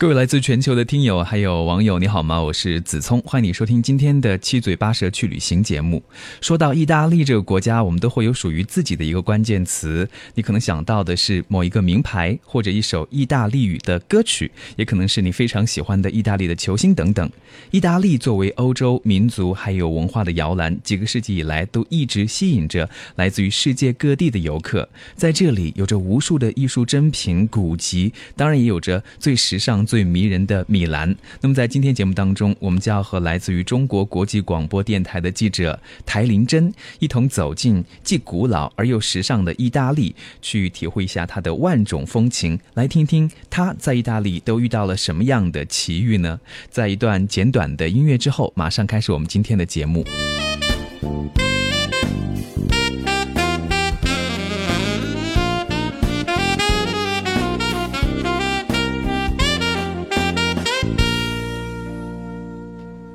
[0.00, 2.40] 各位来自全球的听友还有网友，你好吗？
[2.40, 6.02] 我是子聪，欢迎你收听今天的七嘴八舌去旅行节目。
[6.40, 17.30] 说到意大利这个国家，我们都会有属于自己的一个关键词，你可能想到的是某一个名牌，或者一首意大利语的歌曲，也可能是你非常喜欢的意大利的球星等等。
[17.70, 24.88] 意大利作为欧洲民族还有文化的摇篮，几个世纪以来都一直吸引着来自于世界各地的游客。
[25.14, 29.86] 在这里，有着无数的艺术珍品、古籍，当然也有着最时尚。
[29.90, 31.12] 最迷人的米兰。
[31.40, 35.76] 那么，在今天节目当中，我们就要和来自于中国国际广播电台的记者
[36.06, 46.38] 台林真一同走进既古老而又时尚的意大利，去体会一下它的万种风情，来听听他在意大利都遇到了什么样的奇遇呢？
[46.70, 50.06] 在一段简短的音乐之后，马上开始我们今天的节目。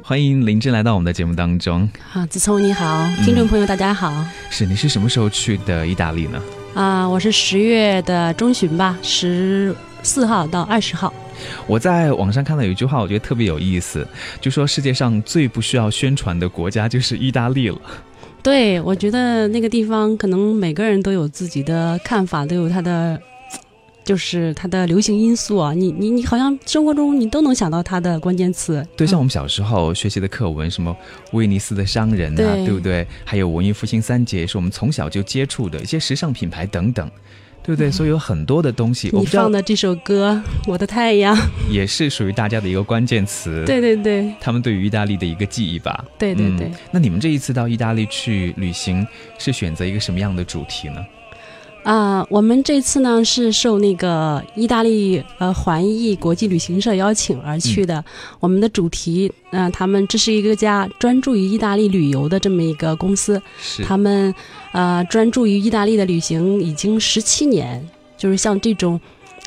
[0.07, 1.89] 欢迎林真来到我们的节目当中。
[2.13, 4.23] 啊，子聪你好，听众朋友大家好。
[4.51, 6.39] 是，你是什么时候去的意大利呢？
[6.75, 11.11] 啊，我是十月的中旬吧，十四号到二十号。
[11.65, 14.07] 我在网上看到有一句话，我觉得特别有意思，
[14.39, 17.81] 就说世界上最不需要宣传的国家就是意大利了。
[18.43, 23.19] 对，我觉得那个地方可能每个人都有自己的看法，都有他的。
[24.05, 28.87] 就是它的流行因素啊，你你你好像生活中你都能想到它的关键词。
[28.95, 30.95] 对，像我们小时候学习的课文，什么
[31.33, 33.05] 威尼斯的商人啊，对不对？
[33.25, 37.09] 还有文艺复兴三杰，是我们从小就接触的一些时尚品牌等等，
[37.63, 37.89] 对不对？
[37.89, 39.09] 所以有很多的东西。
[39.11, 41.35] 你放的这首歌《我的太阳》
[41.71, 43.63] 也是属于大家的一个关键词。
[43.65, 46.05] 对对对，他们对于意大利的一个记忆吧。
[46.19, 46.69] 对对对。
[46.91, 49.05] 那你们这一次到意大利去旅行，
[49.39, 51.03] 是选择一个什么样的主题呢？
[51.85, 58.03] 啊，我们这次呢是受那个意大利呃环艺国际旅行社邀请而去的。
[58.39, 63.39] 我们的主题，嗯，他们这是一个家专注于意大利旅游的这么一个公司。
[63.61, 63.83] 是。
[63.83, 64.33] 他们
[64.71, 67.87] 呃专注于意大利的旅行已经十七年，
[68.17, 68.99] 就是像这种，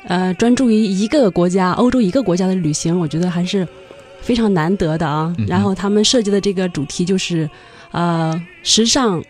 [0.05, 3.67] 呃，专注于一个国家、欧洲一个国家的旅行，我觉得还是
[4.21, 5.35] 非常难得的啊。
[5.45, 7.49] 然后他们设计的这个主题就是，
[7.91, 9.21] 呃，时尚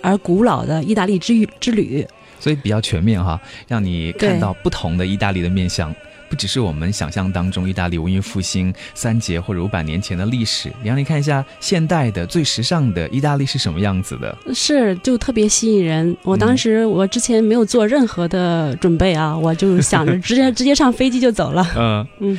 [0.00, 2.06] 而古老的意大利之之旅。
[2.42, 5.94] 所以比较全面哈，让你看到不同的意大利的面相，
[6.28, 14.36] 不只是我们想象当中意大利文艺复兴三杰或者五百年前的历史，也让你看一下现代的最时尚的意大利是什么样子的。
[14.52, 16.16] 是，就特别吸引人。
[16.24, 21.64] 我当时我之前没有做任何的准备啊，我就想着直接直接上飞机就走了。
[21.78, 22.38] 嗯嗯，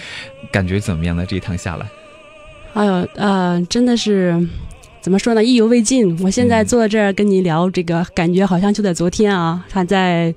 [0.52, 1.26] 感觉怎么样呢？
[1.26, 1.86] 这一趟下来？
[2.74, 4.38] 哎呦，呃，真的是。
[5.04, 5.44] 怎么说呢？
[5.44, 6.18] 意犹未尽。
[6.24, 9.62] 我现在坐在这儿跟你聊这个，感觉好像就在昨天啊。
[9.70, 10.34] 他在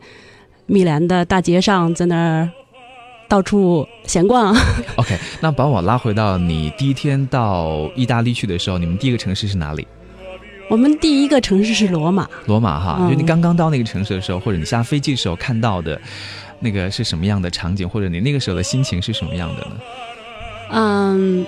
[0.67, 2.51] 米兰的大街上，在那儿
[3.29, 4.53] 到处闲逛。
[4.99, 9.87] OK，那把我拉回到你第一天到意大利去的时候，你们第一个城市是哪里？
[10.69, 12.29] 我们第一个城市是罗马。
[12.47, 15.97] 罗马哈，就你刚刚到那个城市的时候，或者你下飞机的时候看到的
[16.59, 19.77] 那个是什么样的场景，或者你那个时候的心情是什么样的呢？
[20.73, 21.47] 嗯。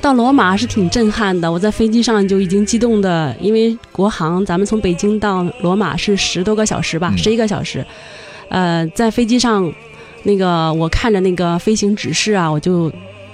[0.00, 7.84] 到罗马是挺震撼的，我在飞机上就已经激动的，因为国航咱们从北京到罗马是十多个小时吧，十一个小时。
[8.48, 9.70] 呃，在飞机上，
[10.22, 12.90] 那个我看着那个飞行指示啊，我就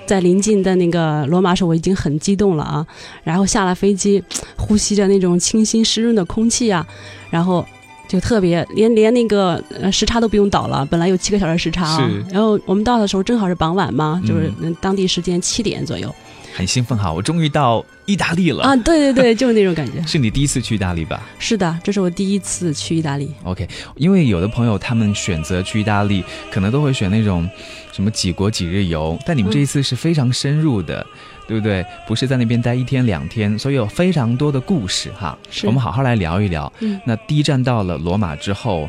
[0.06, 2.86] 在临近的那个罗马时候，我已经很激动了啊。
[3.22, 4.22] 然后下了飞机，
[4.56, 6.84] 呼吸着那种清新湿润的空气啊，
[7.30, 7.64] 然后
[8.08, 9.62] 就特别连连那个
[9.92, 12.10] 时差都不用倒了，本来有七个小时时差啊。
[12.30, 16.14] 然后我们到的时候正好是傍晚嘛，就是当地时间七点左右。
[16.56, 17.12] 很兴奋哈！
[17.12, 18.74] 我终于到意大利了啊！
[18.76, 20.02] 对对对， 就是那种感觉。
[20.06, 21.22] 是你第一次去意大利吧？
[21.38, 23.30] 是的，这是我第一次去意大利。
[23.44, 27.46] OK，因为有的朋友他们选择去意大利，可能都会选那种
[27.92, 31.06] 什么几国几日游，但你们这一次是非常深入的，
[31.46, 31.84] 对不对？
[32.08, 35.38] 不是在那边待一天两天，所以有非常多的故事哈。
[35.64, 36.72] 我们好好来聊一聊。
[36.80, 38.88] 嗯那第一站到了罗马之后，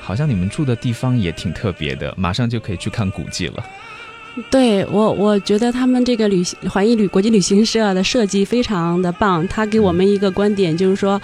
[0.00, 3.64] 好像你们住的地方也挺特别的，马上就可以去看古迹了。
[4.50, 9.46] 对我，我觉得他们这个旅行环艺旅国际旅行社的设计非常的棒。
[9.48, 11.20] 他给我们一个观点，就是说，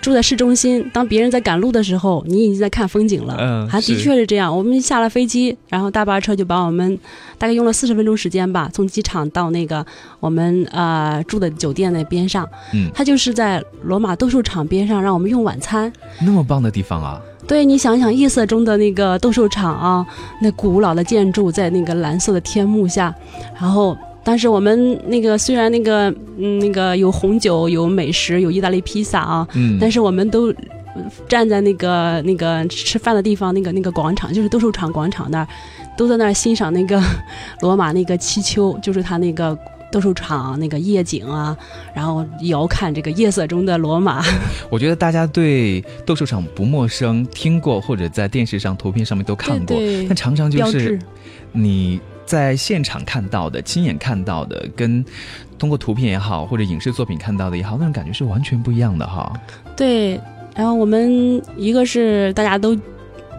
[0.00, 3.36] 住在市中心，当别人在赶路的时候，你已经在看风景了。
[3.38, 4.56] 嗯，还的确是这样。
[4.56, 6.98] 我们下了飞机，然后大巴车就把我们
[7.36, 9.84] 大概用了四十分钟时间吧，从机场到那个
[10.20, 12.48] 我们呃住的酒店的边上。
[12.72, 15.92] 嗯，他就是在罗马斗兽场边上让我们用晚餐。
[16.20, 17.20] 那么棒的地方啊！
[17.46, 20.06] 对你想想，夜色中的那个斗兽场啊，
[20.40, 23.14] 那古老的建筑在那个蓝色的天幕下，
[23.60, 30.52] 然后，当时我们那个虽然那个嗯那个有红酒、有美食、有意大利披萨啊，嗯，但是我们都
[31.28, 35.48] 站在那个那个吃饭的地方，那个那个广场，就是斗兽场广场那儿，
[35.96, 37.00] 都在那儿欣赏那个
[37.62, 39.56] 罗马那个七丘，就是它那个。
[39.96, 41.56] 斗兽场那个夜景啊，
[41.94, 44.22] 然后遥看这个夜色中的罗马。
[44.68, 49.74] 我觉得大家对斗兽场不陌生，听过或者在电视上、图片上面都看过，
[50.06, 50.98] 但常常就是
[51.50, 55.02] 你在现场看到的、亲眼看到的，跟
[55.58, 59.32] 通过图片也好或者影视作品看到的也好，那种感觉是完全不一样的哈。
[59.74, 60.20] 对，
[60.54, 62.76] 然后我们一个是大家都，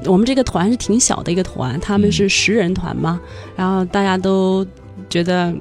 [0.06, 3.22] 我们这个团是挺小的一个团，他们是十人团嘛，
[3.56, 4.66] 然后大家都
[5.08, 5.54] 觉得。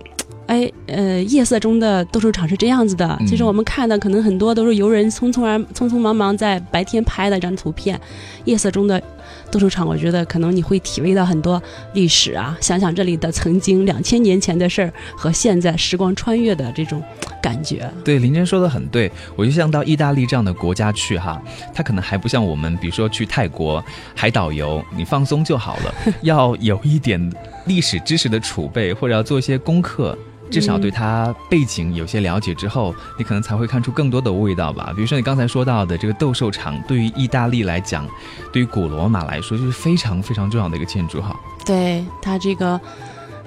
[0.47, 3.19] 哎，呃，夜色中的斗兽场是这样子的。
[3.27, 8.01] 其实我们看的可能很多都是游人匆匆而匆匆忙忙在白天拍的一张图片。
[8.45, 9.03] 夜色中的
[9.51, 11.61] 斗兽场，我觉得可能你会体味到很多
[11.95, 17.03] 历史啊，想想这里的曾经两千年前的事儿和现在时光穿越的这种
[17.43, 17.91] 感觉。
[18.05, 19.11] 对，林真说的很对。
[19.35, 21.43] 我就像到意大利这样的国家去哈，
[21.75, 23.85] 它可能还不像我们，比如说去泰国
[24.15, 27.33] 海岛游，你放松就好了， 要有一点
[27.65, 30.17] 历史知识的储备，或者要做一些功课。
[30.51, 34.93] 至少对它背景有些了解之后，你可能才会看出更多的味道吧。
[34.95, 38.09] 比如说你刚才说到的这个斗兽场，对于意大利来讲，
[38.53, 41.35] 对于古罗马来说，就是非常非常重要的一个建筑哈。
[41.65, 42.81] 对它这个，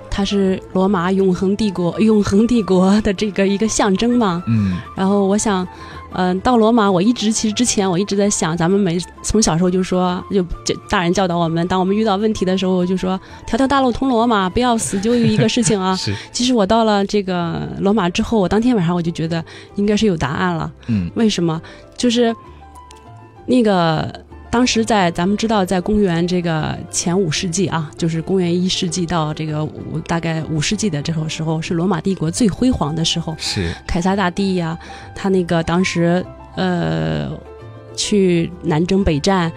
[0.10, 4.44] 它是罗马永恒帝国、永恒帝国的这个一个象征嘛。
[4.48, 4.78] 嗯。
[4.96, 5.68] 然后我想。
[6.14, 15.96] 嗯，到罗马，我一直其实之前我一直在想，咱们每从小时候就说，就就大人教导我们，当我们遇到问题的时候，就说条条大路通罗马，不要死就一个事情啊。
[15.96, 16.14] 是。
[16.32, 19.44] 其实我到了这个罗马之后，我当天晚上我就觉得
[19.76, 20.72] 应该是有答案了。
[20.88, 21.10] 嗯。
[21.16, 21.62] 为什么？
[21.98, 22.36] 就是
[23.46, 24.28] 那个。
[24.52, 33.36] 当时在咱们知道，在公元这个前五世纪啊，就是公元一世纪到这个五大概五世纪的这个时候，是罗马帝国最辉煌的时候。
[33.38, 34.78] 是凯撒大帝呀，
[35.14, 36.26] 他那个当时
[36.56, 37.30] 呃
[38.00, 39.52] 去南征北战，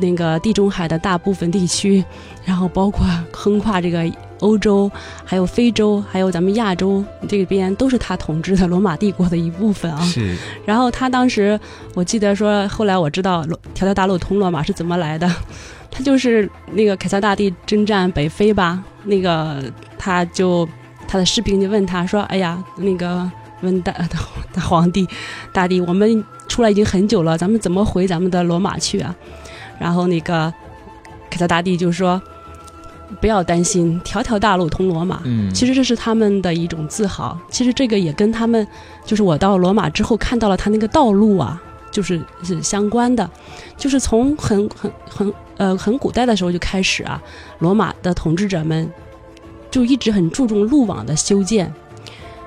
[0.00, 2.04] 那个地中海的大部分地区，
[2.44, 4.04] 然后包括横跨这个。
[4.40, 4.92] 欧洲，
[5.24, 9.98] 还有非洲，还有咱们亚洲这边，都是他统治的罗马帝国的一部分啊。
[10.02, 10.36] 是。
[10.66, 11.58] 然后他当时，
[11.94, 15.26] 我记得说，后来我知道条条大路通罗马是怎么来的，
[15.90, 19.64] 他就是那个凯撒大帝征战北非吧，那个
[19.96, 20.68] 他就
[21.08, 23.26] 他的士兵就问他说：“哎呀，那个
[23.62, 23.90] 问大
[24.52, 25.08] 大皇帝
[25.50, 29.14] 大帝，我们出来已经很久了，咱们怎么回咱们的罗马去啊？”
[29.78, 30.52] 然后那个
[31.30, 32.20] 凯撒大帝就说。
[33.20, 35.20] 不要担心，条条大路通罗马。
[35.24, 37.38] 嗯，其实这是他们的一种自豪。
[37.48, 38.66] 其实这个也跟他们，
[39.04, 41.62] 就是我到罗马之后看到了他那个道路啊，
[41.92, 43.30] 就是是相关的。
[43.76, 47.22] 就是从很很很呃很古代的时候就开始啊，
[47.60, 48.90] 罗马的统治者们
[49.70, 51.72] 就一直很注重路网的修建。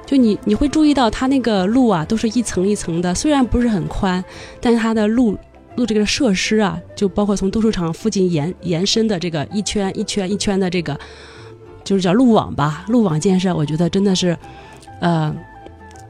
[0.10, 4.24] 就你你会注意到，它那个路啊，都是一层一层的，虽然不是很宽，
[4.60, 5.38] 但是它的路。
[5.76, 11.00] 路这个设施啊，就包括从斗兽场附近延延伸的这个一圈一圈一圈的这个，
[11.86, 12.84] 就是叫路网吧。
[12.90, 14.36] 路网建设，我觉得真的是，
[15.00, 15.34] 呃，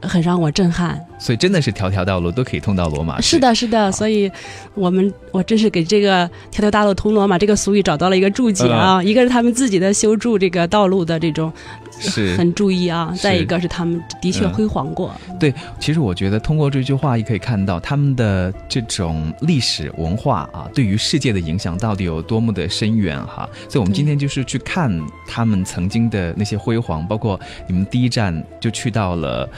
[0.02, 0.98] 很让我震撼。
[1.20, 3.20] 所以真的是条条道路都可以通到罗马。
[3.20, 3.92] 是的，是的。
[3.92, 4.28] 所以
[4.74, 9.00] 我们我真是给这个“条条大路通罗马”这个俗语找到了一个注解啊。
[9.00, 11.52] 一个是他们自己的修筑这个道路的这种。
[12.00, 15.14] 是很注意啊，再一个是他们的确辉煌过。
[15.38, 23.48] 对，其实我觉得通过这句话也可以看到他们的这种历史文化啊，对于世界的影响到底有多么的深远哈。
[23.68, 24.90] 所以，我们今天就是去看
[25.26, 29.48] 他们曾经的那些辉煌，包括你们第一站就去到了。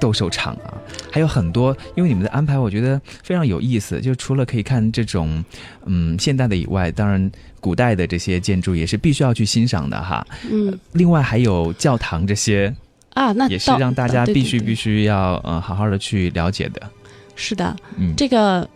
[0.00, 0.72] 斗兽场啊，
[1.12, 4.00] 还有很多，因为你们的安排我觉得非常有意思。
[4.00, 5.44] 就除了可以看这种
[5.84, 10.26] 嗯现代的以外，当然古代的这些建筑也是必须要去欣赏的哈。
[10.50, 12.74] 嗯，另外还有教堂这些
[13.14, 16.82] 啊，那也是让大家必须必须要呃好好的去了解的。
[17.36, 18.68] 是的，嗯，这个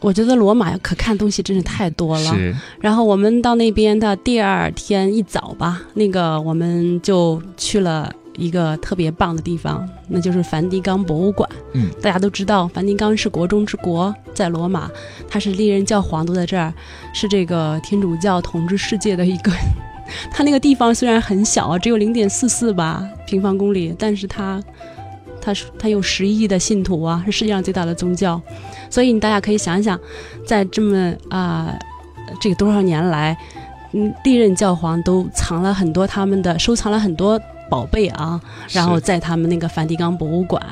[0.00, 2.34] 我觉得罗马可看东西真是太多了。
[2.34, 2.54] 是。
[2.80, 8.12] 然后我们到那边的第二天一早吧，那个我们就去了。
[8.36, 11.48] 一个特别棒的地方，那就是梵蒂冈博物馆。
[11.74, 14.90] 嗯，大家都知道，梵蒂冈是国中之国，在罗马，
[15.28, 16.72] 它是历任教皇都在这儿，
[17.12, 19.52] 是这个天主教统治世界的一个。
[20.30, 24.62] 它那个地方虽然很小啊，只有零点四四吧平方公里，但是它，
[25.40, 28.40] 它是它有十亿的信徒啊，是世界上最大的宗教。
[28.90, 29.98] 所以你大家可以想想，
[30.46, 31.74] 在这么啊
[32.40, 33.36] 这个多少年来，
[33.92, 37.40] 嗯，历任教皇都藏了很多他们的，收藏了很多。
[37.72, 38.38] 宝贝啊，
[38.70, 40.62] 然后在他们那个梵蒂冈博物馆，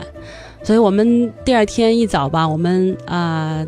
[0.63, 3.65] 所以我们第二天一早吧，我们啊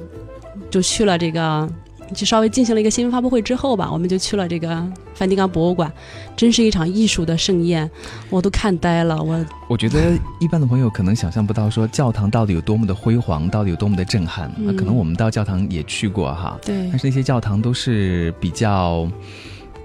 [0.70, 1.66] 就去了这个
[2.12, 5.90] 就稍微进行了一个新闻发布会之后吧，我们就去了这个梵蒂冈博物馆，
[6.36, 7.90] 真是一场艺术的盛宴，
[8.28, 9.22] 我都看呆了。
[9.22, 14.52] 我 我觉得一般的朋友可能想象不到，说教堂到底有多么的辉煌，到底有多么的震撼。
[14.58, 19.08] 那可能我们到教堂也去过哈，对，但是那些教堂都是比较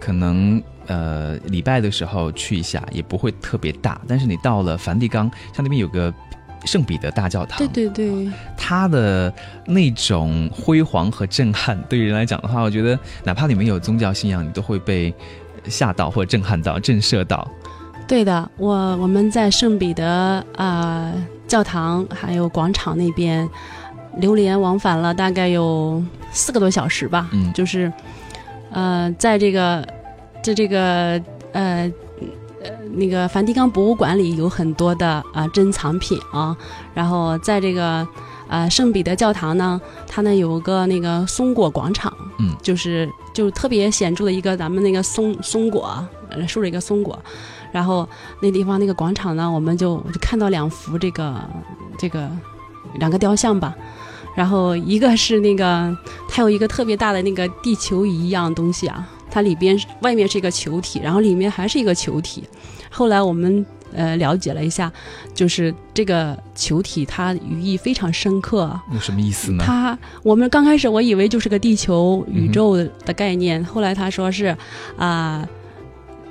[0.01, 4.01] 可能呃礼拜的时候去一下，也不会特别大。
[4.07, 6.13] 但是你到了梵蒂冈，像那边有个。
[6.65, 9.31] 圣彼得大教堂，对对对，它的
[9.67, 15.13] 那种辉煌和震撼，对于人来讲的话，我觉得哪怕你没有宗教信仰，你都会被
[15.69, 17.47] 吓到或者震撼到、震慑到。
[18.07, 21.13] 对的，我我们在圣彼得啊
[21.47, 23.47] 教堂还有广场那边
[24.17, 27.89] 流连往返了大概有四个多小时吧，嗯，就是
[28.71, 29.87] 呃，在这个
[30.47, 31.91] 在这个呃。
[32.63, 36.57] 呃那个梵蒂冈博物馆里有很多的啊珍藏品啊，
[36.91, 38.05] 然后在这个
[38.47, 46.03] 呃圣彼得教堂呢，它呢有个那个松果广场，嗯，就是就特别显著的一个咱们那个松松果，
[46.47, 47.17] 竖着一个松果，
[47.71, 48.09] 然后
[48.41, 51.39] 那地方那个广场呢，我们就我就看到两幅这个
[51.95, 52.27] 这个
[52.95, 53.75] 两个雕像吧，
[54.35, 55.95] 然后一个是那个
[56.27, 59.07] 它有一个特别大的那个地球仪一样东西啊。
[59.37, 62.43] 它里边外面是一个球体，然后里面还是一个球体。
[62.89, 63.63] 后来我们
[63.93, 64.91] 呃了解了一下，
[65.31, 68.67] 就是这个球体它寓意非常深刻。
[68.91, 69.63] 有什么意思呢？
[69.63, 74.57] 它我们刚开始我以为就是个地球宇宙的概念，后来他说是
[74.97, 75.47] 啊，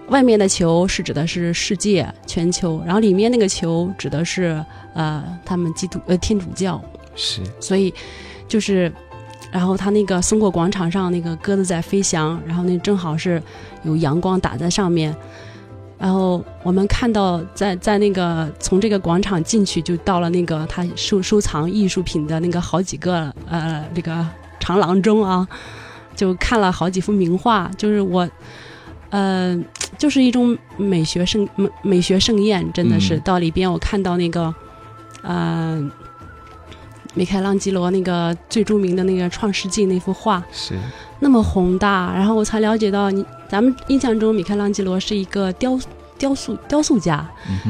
[0.08, 4.60] 外面的球是指的是世界全球，然后里面那个球指的是
[4.94, 6.82] 呃他们基督呃天主教。
[7.14, 7.94] 是，所以
[8.48, 8.92] 就是。
[9.56, 13.42] 然后它那个松果广场上那个鸽子在飞翔，然后那正好是
[13.84, 15.16] 有阳光打在上面，
[15.98, 24.26] 然后我们看到在在那个从这个广场进去就到了那个他收收藏艺术品的那个好几个呃这个
[24.60, 25.48] 长廊中啊，
[26.14, 28.28] 就看了好几幅名画，就是我
[29.08, 29.58] 呃
[29.96, 34.54] 就是一种美学盛美美学盛宴，真的是到里边我看到那个
[35.22, 35.90] 嗯。
[37.16, 40.78] 米开朗基罗那个最著名的那个《创世纪》那幅画是
[41.18, 45.78] 那么宏大，然后我才了解到，你咱们印象中米开朗基罗是一个雕
[46.18, 47.26] 雕塑雕塑家，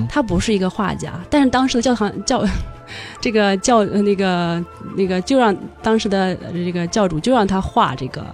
[0.08, 1.12] 他不是一个画家。
[1.30, 2.44] 但是当时的教堂教
[3.20, 4.62] 这个教那个
[4.96, 8.26] 那个就让当时的这个教主就让他画这个，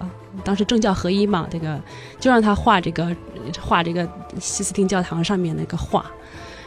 [0.43, 1.79] 当时政教合一嘛，这个
[2.19, 3.15] 就让他画这个
[3.61, 4.07] 画这个
[4.39, 6.03] 西斯汀教堂上面那个画。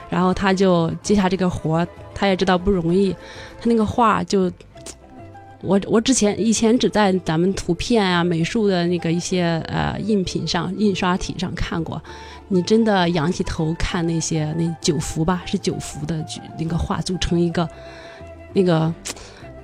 [0.09, 3.13] 然后他就接下这个活他也知道不容易。
[3.61, 4.51] 他那个画就，
[5.63, 12.01] 我我之前以前只在咱们图片啊、美术的那个一些呃印品上、印刷体上看过。
[12.49, 16.25] 你真的仰起头看那些那九幅吧，是九幅的
[16.59, 17.69] 那个画组成一个
[18.53, 18.95] 那个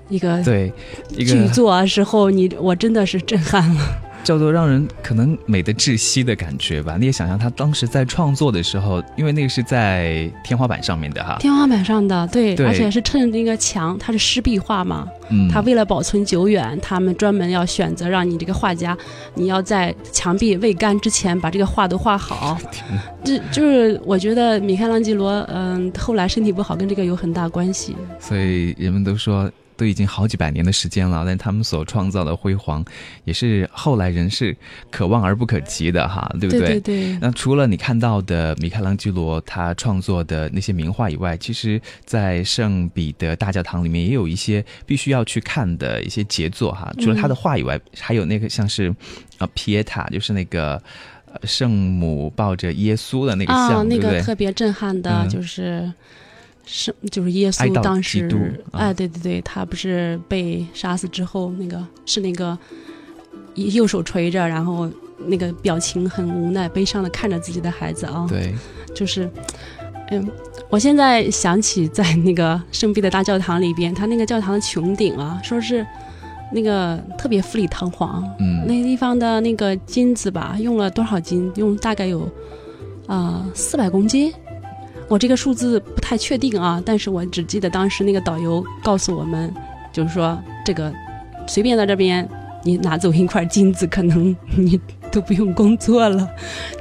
[0.08, 0.72] 一个对
[1.16, 3.80] 剧作时候，你我真的是震撼了。
[4.22, 6.96] 叫做让人可能美的窒息的感觉吧。
[6.98, 18.96] 你也想象他当时在创作的时候，因为那个是在天花板上面的哈，天花板上的对，而且是趁那个墙，它是湿壁画嘛，嗯，他为了保存久远，他们专门要选择让你这个画家，
[19.34, 22.58] 你要在墙壁未干之前把这个画都画好。
[23.24, 27.96] 这就是我觉得米开朗基罗，嗯，后来身体不好跟这个有很大关系。
[28.18, 29.50] 所以人们都说。
[29.76, 32.84] 都已经好几百年的时间了，但他们所创造的辉煌，
[33.24, 34.56] 也是后来人是
[34.90, 36.78] 可望而不可及的哈，对不对？
[36.78, 37.18] 对对。
[37.20, 46.92] 那除了你看到的米开朗基罗他创作的那些名画以外，其实，在圣彼得大教堂里面也有一些必须要去看的一些杰作哈。
[47.00, 48.94] 除了他的画以外，还有那个像是
[49.38, 50.80] 啊皮耶塔，就是那个
[51.44, 54.20] 圣母抱着耶稣的那个像，对不对？
[54.20, 55.92] 特别震撼的，就是。
[56.64, 58.28] 是，就是耶稣当时，
[58.70, 62.56] 哎，对对对，他不是被杀死之后，那个是那个
[63.54, 64.88] 右手垂着，然后
[65.26, 68.26] 那个表情很无奈、悲伤的看着自己的孩子啊。
[68.28, 68.54] 对，
[68.94, 69.28] 就是，
[70.10, 70.26] 嗯，
[70.70, 75.84] 我现在想起在那个圣彼得大教堂里边，他那个教堂的穹顶啊，说是
[76.52, 81.50] 那个特别富丽堂皇，嗯，那地方的那个金子吧，用了多少斤？
[81.56, 82.30] 用大概有
[83.06, 84.32] 啊四百公斤。
[85.08, 89.52] 我这个数字不太确定啊，但是我只记得当时那个导游告诉我们，
[89.92, 90.90] 就是说这个
[91.46, 92.26] 随便在这边
[92.62, 94.80] 你拿走一块金子，可能你
[95.10, 96.26] 都不用工作了，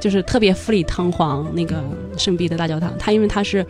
[0.00, 1.84] 就是特别富丽堂皇那个
[2.16, 2.90] 圣彼得大教堂。
[2.98, 3.66] 它因为它是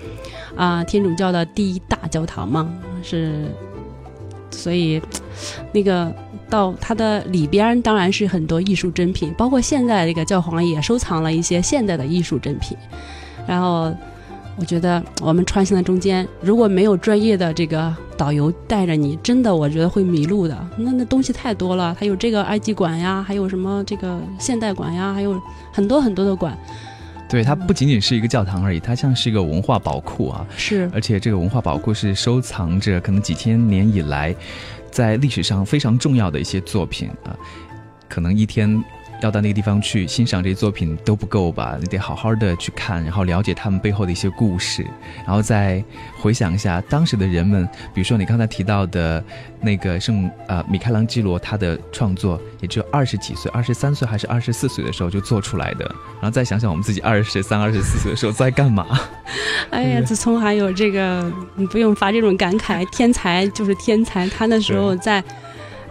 [0.55, 3.47] 啊天主教的第一大教堂嘛，是
[4.51, 5.03] 所以
[5.73, 6.15] 那个
[6.49, 12.77] 到它的里边当然是很多艺术珍品，包括现在这个教皇也收藏了一些现代的艺术珍品，
[13.45, 13.93] 然后。
[14.57, 20.69] 我觉得我们穿行在中间，如果没有专业的这个导游带着你，真的我觉得会迷路的。
[20.77, 25.41] 那那东西太多了，还有这个埃及馆呀，还有什么这个现代馆呀，还有
[25.73, 26.57] 很多很多的馆。
[27.29, 30.47] 对，它不仅仅是一个教堂而已，它像是一个文化宝库啊。
[30.55, 34.37] 是，而且这个文化宝库是收藏着可能几千年以来，
[34.91, 37.35] 在历史上非常重要的一些作品啊，
[38.09, 38.85] 可能一天。
[39.23, 41.79] 要到那个地方去欣赏这些作品都不够吧？
[41.81, 44.85] 你得好好的去看，然后了解他们背后的一些故事，
[45.25, 45.83] 然后再
[46.19, 47.65] 回想一下当时的人们。
[47.95, 49.23] 比如说你刚才提到的
[49.61, 55.85] 那个圣呃米开朗基罗，他的创作也只有二十几岁，二十三岁还是二十四岁的时候就做出来的。
[56.21, 58.87] 然后再想想我们自己二十三、二十四岁的时候在干嘛？
[59.71, 64.29] 哎呀，自从还有这个，你不用发这种感慨，天才就是天才。
[64.29, 65.23] 他那时候在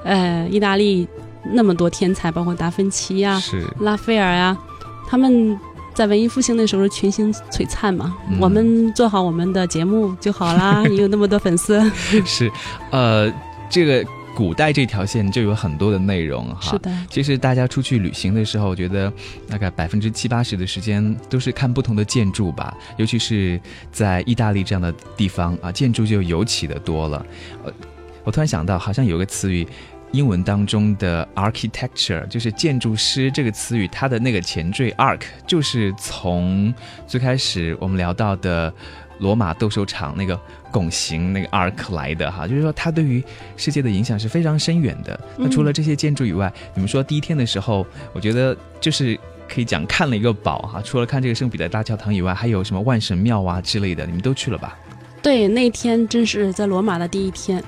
[0.04, 1.08] 呃意大利。
[1.44, 3.42] 那么多天才，包括达芬奇呀、
[3.80, 4.58] 拉斐尔呀，
[5.08, 5.60] 他们
[5.94, 8.16] 在文艺复兴的时候是群星璀璨嘛。
[8.40, 10.84] 我们做好我们的节目就好啦。
[10.88, 11.84] 你 有那么多粉丝，
[12.26, 12.52] 是，
[12.92, 13.32] 呃，
[13.70, 16.72] 这个古代这条线就有很多的内容哈。
[16.72, 19.12] 是的，其实大家出去旅行的时候，我觉得
[19.50, 23.60] 大概百分之七八十的时间都是看不同的建筑吧，尤其是
[23.92, 27.26] 在意大利这样的地方啊，建筑就尤其的多了。
[27.66, 27.74] 呃，
[28.24, 29.68] 我突然想到，好像有个词语。
[30.12, 36.74] 英文当中的 architecture 就是建筑师这个词语，它的那个前缀 arc 就是从
[37.08, 38.74] 最开始我们聊到的
[39.20, 40.39] 罗马斗兽场那个
[40.72, 43.24] 拱形那个 arc 来的哈，就是说它对于
[43.56, 45.20] 世界的影响是非常深远的。
[45.38, 50.82] 那除了这些建筑以外，你们说第一天的时候，我觉得就是可以讲看了一个宝哈。
[50.82, 54.77] 除了看这个圣彼得大教堂以外，还有什么万神庙啊之类的，你们都去了吧？
[55.22, 57.63] 对，那天真是在罗马的第一天，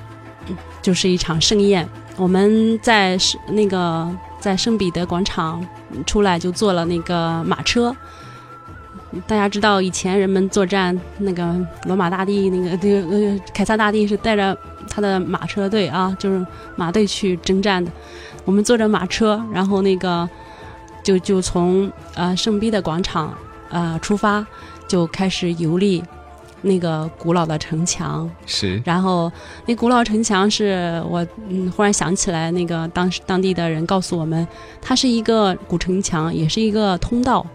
[0.81, 1.87] 就是一场盛宴。
[2.15, 5.65] 我们在圣那个在圣彼得广场
[6.05, 7.95] 出来就坐了那个马车。
[9.27, 11.55] 大家知道以前人们作战，那个
[11.85, 14.57] 罗马大帝那个那个呃凯撒大帝是带着
[14.89, 16.43] 他的马车队啊，就是
[16.75, 17.91] 马队去征战的。
[18.43, 20.27] 我们坐着马车，然后那个
[21.03, 23.31] 就就从呃圣彼得广场
[23.69, 24.43] 呃出发，
[24.87, 26.03] 就开始游历。
[26.63, 29.31] 那个古老的城墙是，然后
[29.65, 34.47] 那古老城墙是我嗯忽然想起来，那个当时当地的人告诉我们，
[34.81, 37.45] 它是一个古城墙，也是一个通道。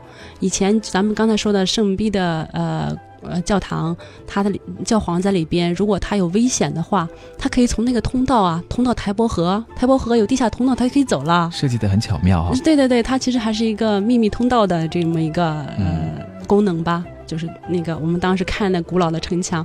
[0.40, 4.52] 以前咱们刚才说的圣彼的呃呃教堂，它的
[4.84, 11.50] 教皇在里边，如果他有危险的话，他可以从那个通道啊通到台伯河，台伯河有地下通道，他就可以走了。
[11.52, 12.52] 设计的很巧妙哈。
[12.62, 15.44] 对对对，它其实还是一个秘密通道的这么一个
[15.78, 17.04] 呃功能吧。
[17.28, 19.64] 就是那个，我们当时看那古老的城墙，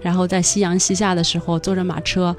[0.00, 2.34] 然后在夕阳西下的时候坐着马车，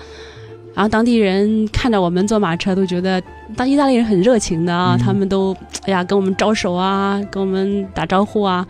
[0.74, 3.22] 然后当地人看着我们坐马车都觉得，
[3.56, 8.66] 当意大利人很热情的啊，他们都哎呀跟我们招手啊，跟我们打招呼啊，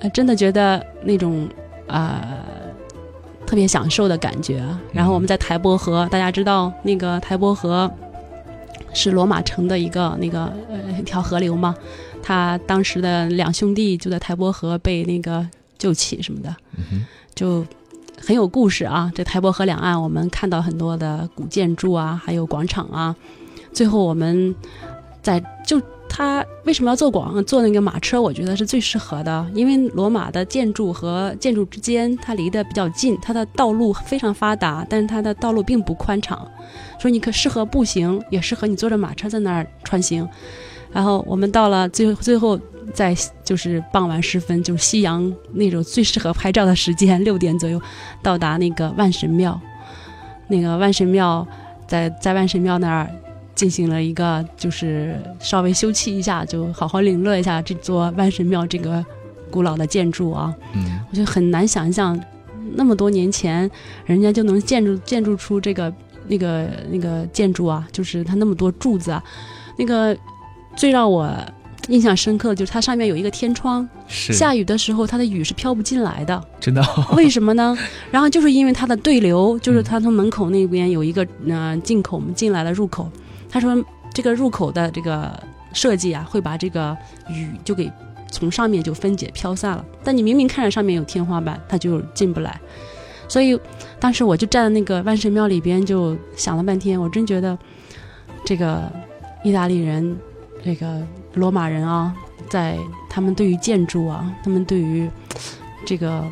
[0.00, 1.48] 呃，真的觉得那种
[1.86, 2.20] 啊
[3.46, 4.62] 特别享受的感觉。
[4.92, 7.90] 然后我们在台伯河，大家知道那个台伯河
[8.92, 11.74] 是罗马城的一个那个呃一条河流吗？
[12.22, 16.54] 他当时的两兄弟就在台伯河被那个救起什么的，
[17.34, 17.66] 就
[18.20, 19.10] 很有故事啊。
[19.14, 23.14] 这台伯河两岸，我们看到很多的古建筑啊，还有广场啊。
[23.72, 24.54] 最后我们
[25.22, 28.20] 在就他为什么要坐广坐那个马车？
[28.20, 36.46] 我觉得是最适合的，因为罗马的建筑和建筑之间它离得比较近，它的道路非常发达，但是它的道路并不宽敞，
[37.00, 40.28] 所以你可适合步行，也适合你坐着马车在那儿穿行。
[40.92, 42.60] 然后我们到了最最后，
[42.92, 47.80] 在就是傍晚时分，就是夕阳那种最适合拍照的时间， 六点左右
[48.22, 49.58] 到达那个万神庙。
[50.48, 51.46] 那个万神庙
[51.88, 53.10] 在在万神庙那儿
[53.54, 59.02] 进行了一个，就是稍微休憩一下，就好好领略一下这座万神庙这个
[59.50, 60.54] 古老的建筑啊。
[60.74, 62.20] 嗯，我就很难想象，
[62.74, 63.70] 那么多年前
[64.04, 65.90] 人家就能建筑建筑出这个
[66.26, 69.24] 那个那个建筑啊，就是它那么多柱子啊，
[69.78, 70.14] 那个。
[70.76, 71.28] 最让我
[71.88, 76.42] 印象深刻的就是它上面有一个天窗，下雨的时候它的雨是飘不进来的。
[76.60, 76.82] 真的？
[77.16, 77.76] 为什么呢？
[78.10, 83.10] 然后就是因为它的对流，就是它从门口那边有一个嗯进口我们进来的入口，
[83.50, 83.76] 他说
[84.14, 85.32] 这个入口的这个
[85.72, 86.96] 设计啊，会把这个
[87.28, 87.90] 雨就给
[88.30, 89.84] 从上面就分解飘散了。
[90.04, 92.60] 但你明明看着上面有天花板，它就进不来。
[93.28, 93.58] 所以
[93.98, 97.58] 当时我就站在那个万神庙里边，就想了半天，我真觉得
[98.44, 98.82] 这个
[99.42, 100.16] 意大利人。
[100.64, 102.14] 这个罗马人啊，
[102.48, 105.08] 在他们对于建筑啊，他们对于
[105.84, 106.24] 这个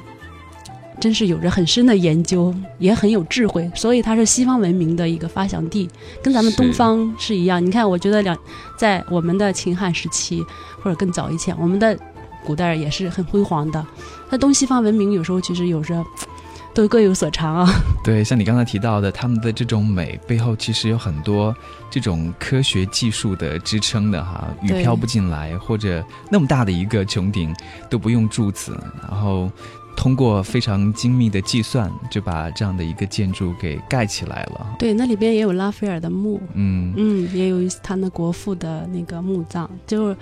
[1.00, 5.88] 真是有着很深的研究，也很有智慧，所以它是西方文明的一个发祥地，
[6.22, 7.64] 跟咱们东方是一样。
[7.64, 8.36] 你看，我觉得两
[8.78, 10.44] 在我们的秦汉时期
[10.82, 11.98] 或者更早以前，我们的
[12.44, 13.84] 古代也是很辉煌的。
[14.30, 16.04] 那东西方文明有时候其实有时候
[16.72, 17.68] 都各有所长啊。
[18.04, 21.54] 对，像你刚才提到的，他们的这种美背后其实有很多
[21.90, 24.48] 这种科学技术的支撑的哈。
[24.62, 27.54] 雨飘不进来，或者那么大的一个穹顶
[27.88, 29.50] 都不用柱子，然后
[29.96, 34.66] 通过非常精密的计算就把这样的一个建筑给盖起来了。
[34.78, 40.16] 对，那里边也有拉斐尔的墓，嗯嗯，也有他的国父的那个墓葬，就是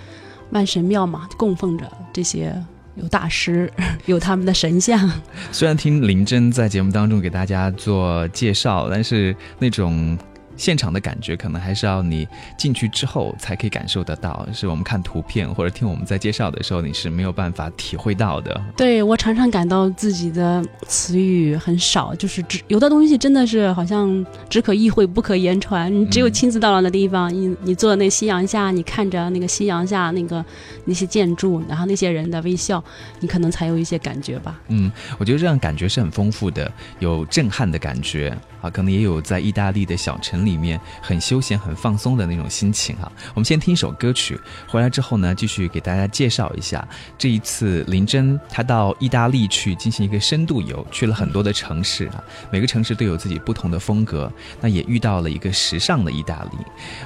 [0.49, 2.53] 万神庙嘛，供奉着这些。
[3.01, 3.71] 有大师，
[4.05, 5.09] 有他们的神像。
[5.51, 10.17] 虽然听林真在节目当中给大家做介绍，但是那种。
[10.59, 18.61] 现场的感觉可能还是要你进去之后才可以感受得到，是我们看图片或者听我们在介绍的时候你是没有办法体会到的。
[18.75, 25.89] 对我常常感到自己的词语很少，就是只有的东西真的是好像只可意会不可言传。
[25.93, 30.43] 你只有亲自到了那地方，你你坐在那夕阳下，你看着那个夕阳下那个
[30.83, 32.83] 那些建筑，然后那些人的微笑，
[33.21, 34.59] 你可能才有一些感觉吧。
[34.67, 36.69] 嗯，我觉得这样感觉是很丰富的，
[36.99, 40.59] 有震撼的感觉啊，可能也有在意大利的小城里。
[40.59, 43.09] 面很休闲、很放松的那种心情哈。
[43.33, 46.85] 我们先听一首歌曲，回来之后呢，继续给大家介绍一下
[47.17, 54.29] 这一次林真他到意大利去进行一个深度游，去了很多的城市啊，每个城市都有自己不同的风格。
[54.59, 56.57] 那也遇到了一个时尚的意大利。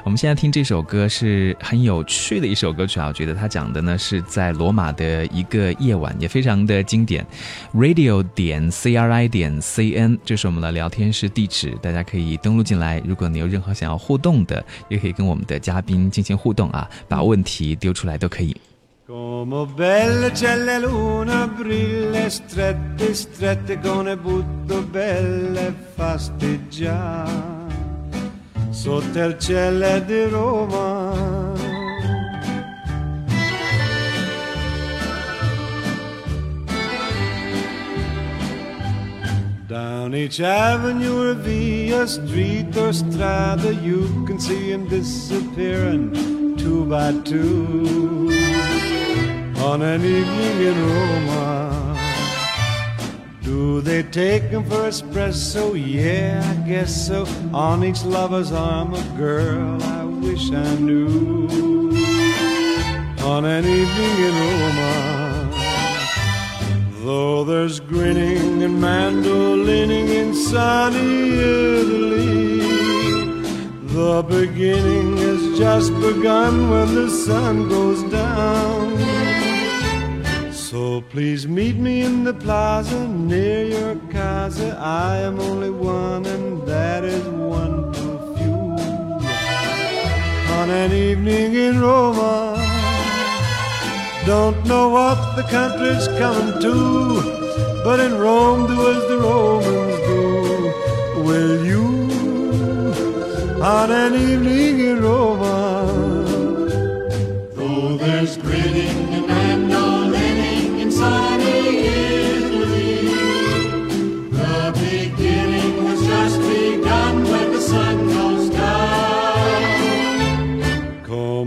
[0.03, 7.23] 我们现在听这首歌是很有趣的一首歌曲啊，我觉得它讲的呢是在罗马的一个夜晚，也非常的经典。
[7.75, 13.01] Radio 点 C R I 点 C N，这是我们的聊天室第地址，大家可以登录进来。
[13.05, 18.55] 如果你有任何想要互动的，也可以跟我们的嘉宾进行互动啊，把问题丢出来都可以。
[39.73, 47.11] Down each avenue or via uh, street or strada, you can see him disappearing two by
[47.23, 48.29] two
[49.57, 51.97] on an evening in Roma.
[53.41, 55.73] Do they take him for espresso?
[55.73, 57.25] Yeah, I guess so.
[57.51, 61.47] On each lover's arm, a girl I wish I knew.
[63.23, 65.22] On an evening in Roma.
[67.03, 72.59] Though there's grinning and mandolining in sunny Italy,
[73.87, 78.97] the beginning has just begun when the sun goes down.
[80.53, 84.77] So please meet me in the plaza near your casa.
[84.79, 88.61] I am only one, and that is one too few.
[90.57, 92.63] On an evening in Roma
[94.25, 96.73] don't know what the country's coming to,
[97.83, 101.23] but in Rome do as the Romans do.
[101.23, 101.85] Will you,
[103.61, 105.82] on an evening in Roma,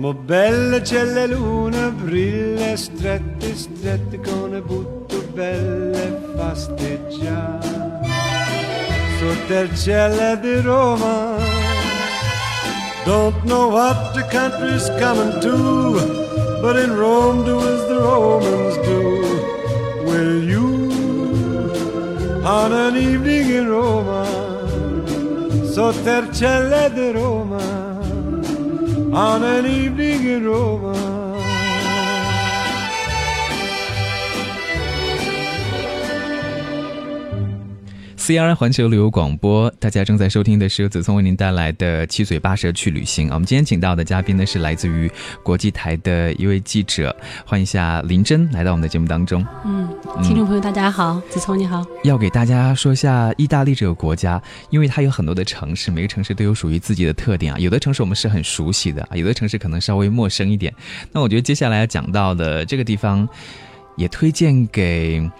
[0.07, 7.99] Come bella c'è la luna brilla strette, strette con le butto belle fasteggiare
[9.19, 11.35] sotto il cielo di Roma.
[13.05, 19.25] Don't know what the country's coming to, but in Rome do as the Romans do.
[20.05, 20.89] Will you,
[22.45, 24.25] on an evening in Roma,
[25.65, 27.76] sotto il cielo di Roma,
[29.17, 31.06] on an evening in Roma?
[38.27, 43.29] C R 环球旅游广播，大家正在收听的是由子聪为您带来的《七嘴八舌去旅行》。
[43.33, 45.09] 我们今天请到的嘉宾呢是来自于
[45.45, 47.15] 国际台的一位记者，
[47.47, 49.47] 欢迎一下林真来到我们的节目当中。
[49.65, 49.89] 嗯，
[50.25, 51.87] 听众朋友大家好，子聪你好。
[52.03, 57.59] 要给大家说一下意大利这个国家，因为它有很多的城市，每个城市都有属于自己的特点啊。
[57.61, 60.75] 有的城市我们是很熟悉的啊，有的城市可能稍微陌生一点。
[61.13, 63.29] 那我觉得接下来要讲到的这个地方，
[63.97, 65.31] 也推荐给。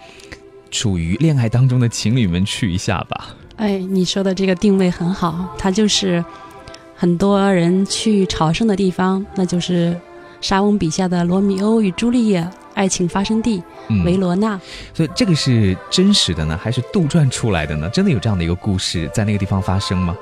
[0.71, 3.35] 处于恋爱当中的情侣们去一下吧。
[3.57, 6.23] 哎，你说的这个定位很好，它就是
[6.95, 9.99] 很多人去朝圣的地方，那就是
[10.41, 13.61] 莎翁笔下的罗密欧与朱丽叶爱情发生地
[14.05, 14.59] 维罗纳。
[14.93, 17.89] 所以这个是真实的呢，还是杜撰出来的呢？
[17.89, 20.15] 真的有这样的一个故事在那个地方发生吗？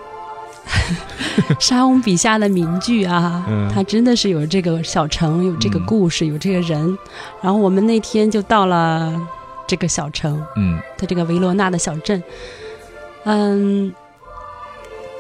[1.59, 6.97] 莎翁笔下的名句啊，嗯它真的是有这个小城，有这个嗯故事，有这个人。
[7.41, 9.13] 然后我们那天就到了
[9.67, 12.21] 这个小城，嗯在这个维罗纳的小镇。
[13.23, 13.93] 嗯，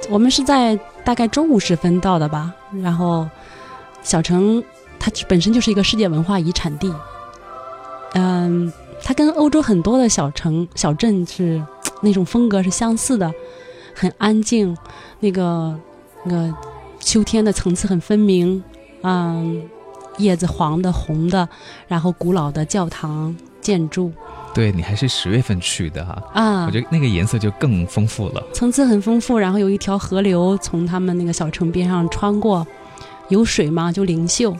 [0.09, 2.53] 我们是在大概中午时分到的吧。
[2.83, 3.27] 然后
[4.03, 4.63] 小城
[4.99, 6.93] 它本身就是一个世界文化遗产地。
[8.13, 8.71] 嗯，
[9.03, 11.61] 它跟欧洲很多的小城小镇是
[12.01, 13.33] 那种风格是相似的，
[13.93, 14.77] 很安静，
[15.19, 15.77] 那个
[16.23, 16.53] 那个
[16.99, 18.63] 秋天的层次很分明，
[19.01, 19.63] 嗯，
[20.17, 21.49] 叶子黄的、红的，
[21.87, 24.11] 然后古老的教堂建筑。
[24.53, 26.65] 对你还是十月份去的哈，啊。
[26.65, 28.43] 我，觉得那个颜色就更丰富了。
[28.53, 32.65] 层次很丰富，然后有一条河流从他们那个小城边上穿过，
[33.29, 34.55] 有水嘛就灵秀，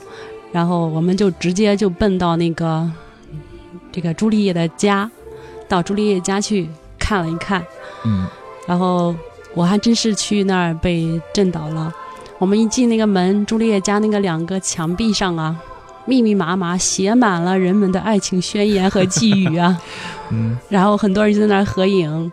[0.50, 2.90] 然后我们就直接就奔到那个
[3.92, 5.08] 这个朱丽叶的家，
[5.68, 7.64] 到朱丽叶家去看了一看，
[8.04, 8.26] 嗯，
[8.66, 9.14] 然后
[9.54, 11.94] 我还真是去那儿被震倒了。
[12.38, 15.56] 我们一进那个门，朱丽叶家那个两个墙壁上啊，
[16.06, 19.78] 密密麻麻写满了人们的爱情宣言和寄语啊。
[20.30, 22.32] 嗯，然后很多人就在那儿合影。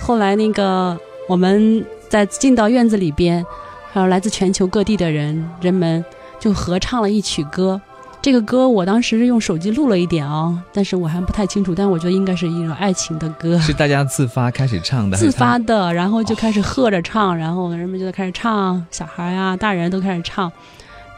[0.00, 0.96] 后来那个
[1.28, 3.44] 我们在进到院子里边，
[3.92, 6.04] 还有来自全球各地的人人们
[6.38, 7.80] 就合唱了一曲歌。
[8.22, 13.58] 这个歌我当时用手机录了一点哦、但是我还不太清楚，但我觉得应该是一种爱情的歌。
[13.60, 20.50] 是大家自发开始唱的，自发的，然后就开始和着唱，然后人们就开始唱，小孩啊、大人都开始唱。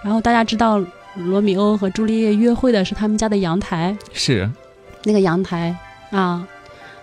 [0.03, 0.81] 然后大家知道
[1.17, 4.51] 罗密欧和朱丽叶约会的是他们家的阳台，是
[5.05, 5.77] 那个阳台
[6.11, 6.47] 啊，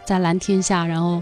[0.05, 1.21] 在蓝天下，然后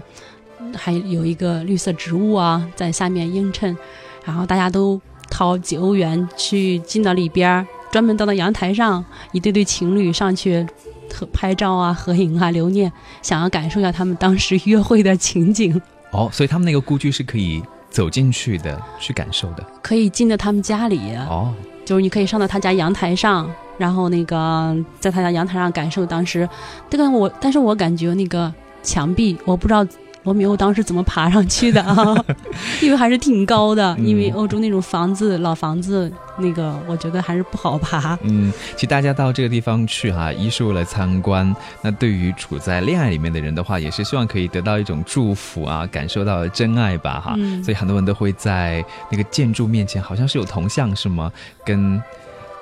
[0.76, 3.76] 还有一个绿色植物啊在下面映衬，
[4.24, 5.00] 然后大家都
[5.30, 10.66] 掏几欧元去进到里边儿，专门到那阳台上，一对对情侣上去
[11.12, 12.90] 合拍照啊、合影啊、留念，
[13.22, 15.80] 想要感受一下他们当时约会的情景。
[16.12, 19.64] 哦，所以他们那个故居是可以走进去的，去感受的。
[19.82, 26.48] 可以进到他们家里，哦，就是你可以上到他家阳台上，然后那个在他家阳台上感受当时，
[26.88, 29.84] 这个我，但是我感觉那个墙壁，我不知道
[30.24, 32.14] 罗密欧当时怎么爬上去的啊，
[32.82, 38.18] 因为还是挺高的，嗯因为欧洲那种房子老房子，那个我觉得还是不好爬。
[38.22, 47.34] 嗯，其实大家到这个地方去哈，一是为了参观，那对于处在恋爱里面的人的话，也是希望可以得到一种祝福啊，感受到真爱吧哈。
[47.38, 51.32] 嗯所以很多人都会在那个建筑面前，好像是有铜像是吗？
[51.64, 52.02] 跟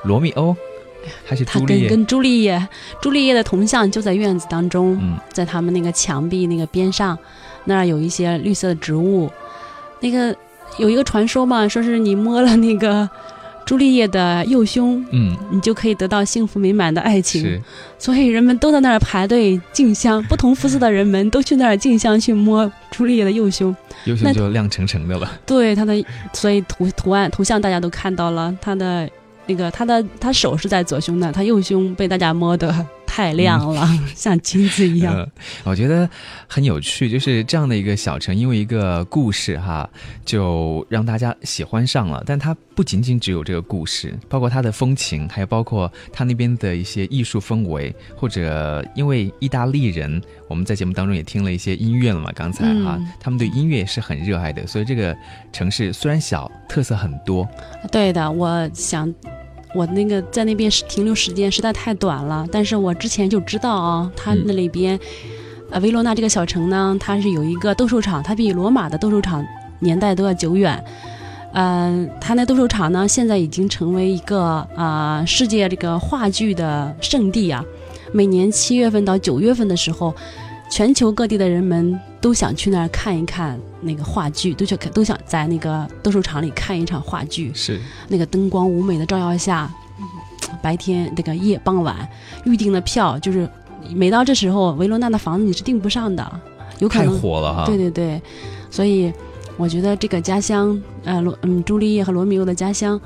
[0.05, 0.55] 罗密欧
[1.27, 1.59] 还是他？
[1.61, 2.69] 跟跟朱丽叶，
[3.03, 7.19] 朱丽叶的铜像就在院子当中，嗯在他们那个墙壁那个边上，
[7.65, 9.31] 那儿有一些绿色的植物。
[10.01, 10.35] 那个
[10.79, 13.09] 有一个传说嘛，说是你摸了那个
[13.65, 17.43] 朱丽叶的右胸，嗯，你就可以得到幸福美满的爱情。
[17.43, 17.61] 是
[17.99, 23.75] 所以人们都在那儿排队竞相，不同肤色的人们都去那儿竞相去摸朱丽叶的右胸。
[24.05, 25.31] 优秀那就亮澄澄的了。
[25.45, 29.11] 对它的，所以图图案图像大家都看到了，它的
[29.47, 32.73] 那个他的他手是在左胸的，他右胸被大家摸得
[33.19, 35.13] 太亮了， 像金子一样。
[35.13, 35.29] 呃，
[35.65, 36.09] 我觉得
[36.47, 39.91] 很有趣，就是这样的一个小城，因为一个故事哈，
[40.25, 42.23] 就让大家喜欢上了。
[42.25, 55.17] 但它不仅仅只有这个故事，包括它的风情，还有包括它那边的一些艺术氛围，或者因为意大利人，我们在节目当中也听了一些音乐了嘛，刚才哈，嗯他们对音乐是很热爱的，所以这个
[55.53, 57.45] 城市虽然小，特色很多。
[57.91, 59.13] 对的，我想。
[59.75, 64.99] 我那个在那边停留时间实在太短了，但是我之前就知道啊，它那里边，
[65.71, 69.45] 呃，维罗纳这个小城呢，它是有一个斗兽场，它比罗马的斗兽场
[69.81, 70.83] 年代都要久远。
[71.55, 77.65] 嗯、它那斗兽场呢，现在已经成为一个啊、世界这个话剧的圣地啊。
[78.13, 80.15] 每年七月份到九月份的时候，
[80.71, 87.53] 全球各地的人们都想去那儿看一看那个话剧，都想都想在那个斗兽场里看一场话剧。
[87.55, 90.05] 是，那个灯光舞美的照耀下，嗯
[90.61, 92.09] 白天那个夜傍晚
[92.45, 93.49] 预定的票，就是
[93.95, 96.41] 每到这时候，维罗纳的房子你是订不上的，
[96.79, 97.19] 有可太能。
[97.19, 97.65] 火了哈。
[97.67, 98.21] 对对对，
[98.71, 99.13] 所以
[99.57, 103.01] 我觉得这个家乡，呃，罗嗯，朱丽叶和罗密欧的家乡。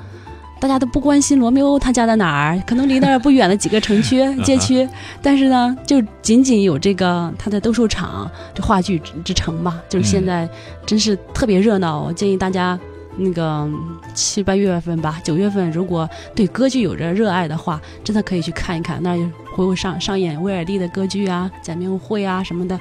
[0.63, 4.89] 大家都不关心罗密欧他家在哪儿，可能离那儿不远的几个城区 街区，
[5.21, 10.49] 但是呢，就仅仅有这个他的斗兽场这话剧之之城吧，就是现嗯在
[10.87, 12.01] 真是特别热闹。
[12.03, 12.79] 我建议大家
[13.17, 13.69] 那个
[14.15, 22.79] 七八月份吧，九月份如果对歌剧有着热爱的话，真的可以去看一看，那儿会会上上演威尔第的歌剧啊、假面舞会啊什么的，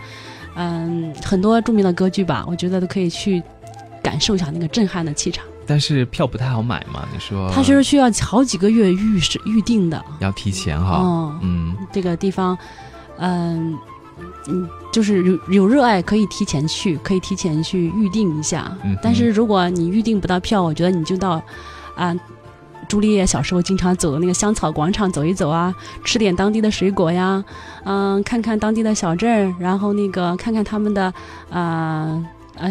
[0.56, 3.42] 嗯，很多著名的歌剧吧，我觉得都可以去
[4.04, 5.44] 感受一下那个震撼的气场。
[5.72, 7.50] 但是票不太好买嘛，你说？
[7.56, 10.04] 它是需要好几个月预是预定的。
[10.20, 10.98] 要提前哈。
[10.98, 12.58] 哦，嗯这个地方，
[13.18, 13.74] 嗯，
[14.50, 18.70] 嗯，就是有有热爱可以提前去，可以提前去预定一下。
[18.84, 21.42] 嗯但是如果你预定不到票，我觉得你就到
[21.96, 22.14] 啊。
[22.90, 27.42] 朱丽叶小时候经常走的那个香草广场走一走啊，吃点当地的水果呀，
[27.86, 31.14] 嗯、看看当地的小镇，然后那个看看他们的啊
[31.50, 32.26] 呃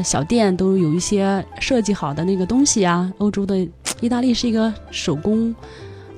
[0.04, 3.12] 小店都有一些设计好的那个东西啊。
[3.18, 3.56] 欧洲的
[4.00, 5.54] 意大利是一个手工，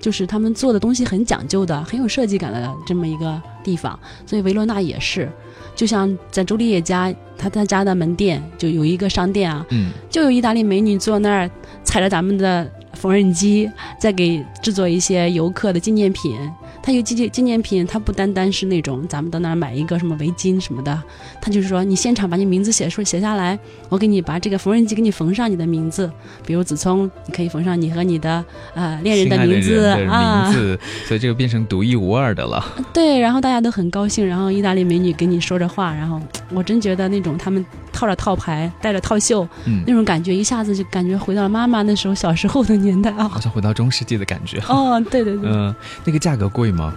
[0.00, 3.98] 就是他们做的东西很讲究的，很有设计感的这么一个地方。
[4.26, 5.30] 所以维罗纳也是，
[5.74, 11.50] 就像在朱丽叶家，他他家的门店就有一个商店啊，嗯就有意大利美女坐那儿
[11.82, 16.36] 踩着咱们的缝纫机，在给制作一些游客的纪念品。
[16.82, 21.00] 它有纪纪念品，它不单单是那种咱们到那儿买一个什么围巾什么的，
[21.40, 26.10] 它就是说你现场把你名字写出写下来，我给你把这个缝纫机给你缝上你的名字，
[26.44, 32.64] 比如子聪，你可以缝上你和你的呃恋人的名字啊，名字，所以这个变成独一无二的了。
[32.92, 43.40] 对，然后大家都很高兴，然后意大利美女给你说着话，然后我真觉得那种他们套着套牌，戴着套袖，嗯那，种感觉一下子就感觉回到了妈妈那时候小时候的年代啊好。
[43.40, 44.58] 像回到中世纪的感觉。
[44.68, 46.94] 哦，对对对，嗯，那个价格贵吗？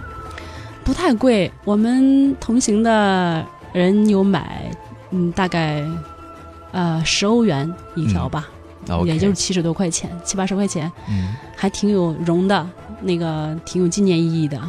[0.84, 1.50] 不太贵。
[1.64, 4.70] 我们同行的人有买，
[5.10, 5.84] 嗯，大概
[6.72, 8.48] 呃十欧元一条吧，
[9.04, 11.34] 也就是七十多块钱，七八十块钱，嗯。
[11.56, 12.68] 还挺有绒的，
[13.00, 14.60] 那个挺有纪念意义的。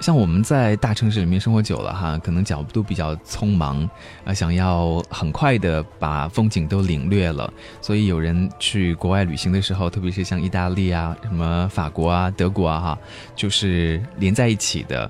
[0.00, 3.88] 像我们在大城市里面生活久了哈，可能脚步都比较匆忙，
[4.24, 12.98] 啊，想要很快的把风景都领略了，所以有人去国外旅行的时候，特别是像意大利啊、什么法国啊、德国啊哈，
[13.36, 15.08] 就是连在一起的。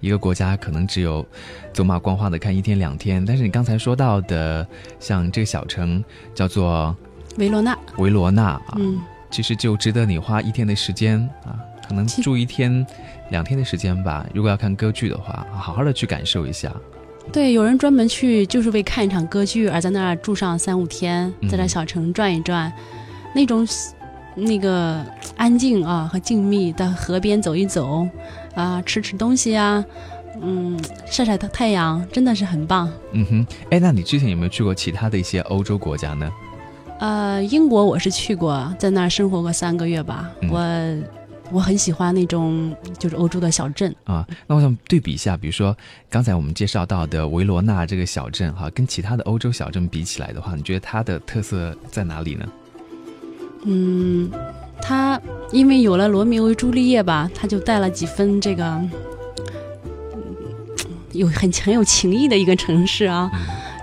[0.00, 1.24] 一个国家可能只有
[1.72, 4.66] 走马观花的看一天两天，但是你刚才说到的，
[4.98, 6.92] 像这个小城叫做
[7.36, 8.98] 维罗纳，维罗纳啊，嗯，
[9.30, 11.54] 其实就值得你花一天的时间啊，
[11.92, 12.84] 可能住一天、
[13.28, 14.26] 两天的时间吧。
[14.32, 16.72] 如果要看歌剧的话，好好的去感受一下。
[17.30, 22.72] 对，有人专门去就是为看一场歌剧而在那儿住上三五天，在这嗯小城转一转，
[23.34, 23.68] 那种
[24.34, 25.04] 那个
[25.36, 28.08] 安静啊和静谧到河边走一走，
[28.54, 29.84] 啊，吃吃东西啊，
[30.40, 32.90] 嗯，晒晒太阳，真的是很棒。
[33.12, 36.32] 嗯哼，哎，那你之前有没有去过其他的一些欧洲国家呢？
[37.00, 41.21] 呃，英国我是去过，在那儿生活过三个月吧，嗯我
[41.52, 43.94] 我很喜欢那种就是欧洲的小镇。
[44.04, 45.76] 啊，那我想对比一下，比如说
[46.08, 52.46] 刚才我们介绍到的维罗纳这个小镇哈，跟其他的欧洲小镇比起来的话，你觉得它的特色在哪里呢？
[53.64, 54.30] 嗯，
[54.80, 55.20] 它
[55.52, 58.90] 因为有了罗密欧与朱丽叶吧，它就带了几分这个嗯
[61.12, 63.30] 有很很有情谊的一个城市啊。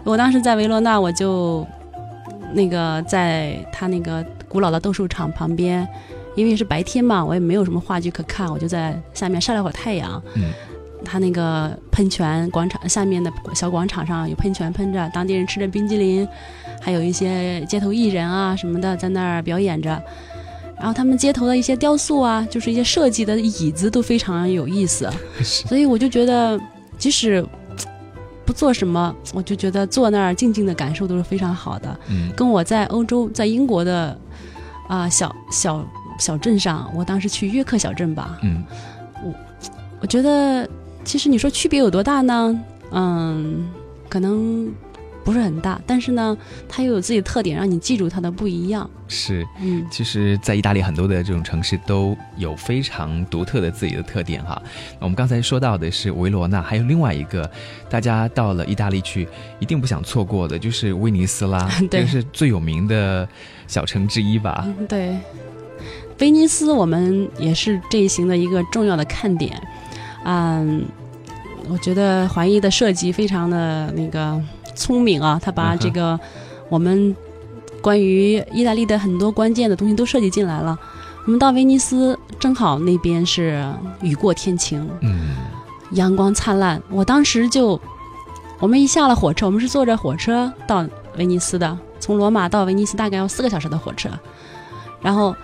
[0.03, 1.65] 我当时在维罗纳，我就
[2.53, 5.87] 那个在他那个古老的斗兽场旁边，
[6.39, 10.21] 因为是白天嘛，我也没有什么话剧可看，我就在下面晒了会儿太阳。
[10.35, 10.51] 嗯，
[11.03, 16.27] 他那个喷泉广场下面的小广场上有喷泉喷着，当地人吃着冰激凌，
[16.81, 20.01] 还有一些街头艺人啊什么的在那儿表演着。
[20.77, 25.09] 然后他们街头的一些雕塑啊，就是一些设计的椅子都非常有意思，
[25.43, 26.57] 所以我就觉得，
[26.97, 27.45] 即使
[28.45, 31.99] 不做什么，我就觉得坐那儿静静的感受都是非常好的。
[32.09, 34.17] 嗯跟我在欧洲，在英国的
[34.87, 35.85] 啊、小小
[36.19, 38.63] 小镇上，我当时去约克小镇吧，嗯
[39.23, 39.33] 我
[40.01, 40.69] 我觉得
[41.03, 42.59] 其实你说区别有多大呢？
[42.91, 43.67] 嗯，
[44.07, 44.71] 可能
[45.23, 48.89] 不是很大，但是呢，它又有自己的特点，让你记住它的不一样。
[49.07, 49.45] 是。
[49.61, 54.59] 嗯，其实，在意大利很多的这种城市都有非常独特的自己的特点哈。
[54.99, 57.49] 我们刚才说到的是维罗纳，还有另外一个，
[57.89, 59.27] 大家到了意大利去
[59.59, 63.27] 一定不想错过的，就是威尼斯啦， 对这是最有名的
[63.67, 64.63] 小城之一吧。
[64.65, 65.15] 嗯对，
[66.19, 69.61] 威尼斯我们也是这一行的一个重要的看点。
[70.25, 70.85] 嗯，
[71.69, 74.39] 我觉得环艺的设计非常的那个
[74.75, 76.19] 聪明啊，他把这个
[76.67, 77.15] 我们
[77.81, 80.77] 关于意大利的很多关键的东西都设计进来了。
[81.25, 83.63] 我们到威尼斯，正好那边是
[84.01, 85.35] 雨过天晴，嗯
[85.91, 86.81] 阳光灿烂。
[86.89, 87.79] 我当时就，
[88.59, 90.85] 我们一下了火车，我们是坐着火车到
[91.17, 94.09] 威尼斯的，从罗马到威尼斯大概要四个小时的火车，
[95.01, 95.35] 然后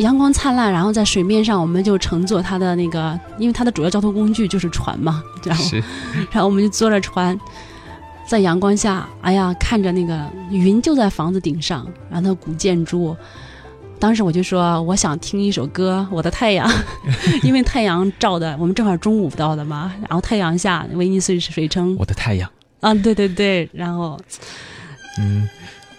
[0.00, 5.76] 阳光灿烂，然后在水面上我们就乘坐它的那个，因为它的主要交通工具就是船嘛，然后是
[6.30, 7.38] 然后我们就坐着船，
[8.26, 13.16] 在阳光下，哎呀，看着那个云就在房子顶上，然后那古建筑。
[13.98, 16.66] 当时我就说，我想听一首歌《我的太阳》，
[17.46, 22.50] 因为太阳照的，我们正好中午到的嘛，然后太阳下，威尼斯水城我的太阳。
[22.80, 24.18] 啊，对对对，然后
[25.18, 25.46] 嗯，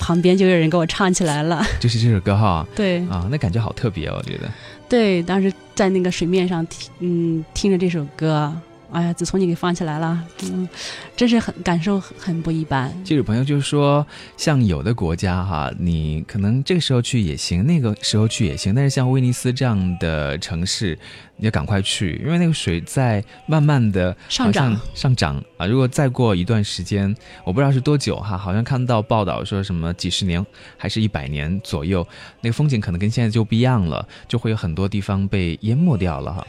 [0.02, 3.08] 旁边就有人给我唱起来了， 就是这首歌哈对。
[3.08, 4.50] 啊，那感觉好特别哦，我觉得。
[4.90, 8.52] 对，当时在那个水面上听，嗯，听着这首歌，
[8.92, 10.68] 哎呀，自从你给放起来了，嗯，
[11.16, 12.92] 真是很感受很很不一般。
[13.06, 21.00] 就有朋友就说，像有的国家哈，你可能这个时候去也行，那个时候去也行，但是像威尼斯这样的城市，
[21.38, 25.66] 你要赶快去，因为那个水在慢慢的上涨上涨啊。
[25.66, 27.16] 如果再过一段时间，
[27.46, 32.06] 我不知道是多久哈，好像看到报道说什么几十年还是一百年左右，
[32.42, 36.46] 那个风景可能跟现在就不一样了，就会有很多地方被淹没掉了哈。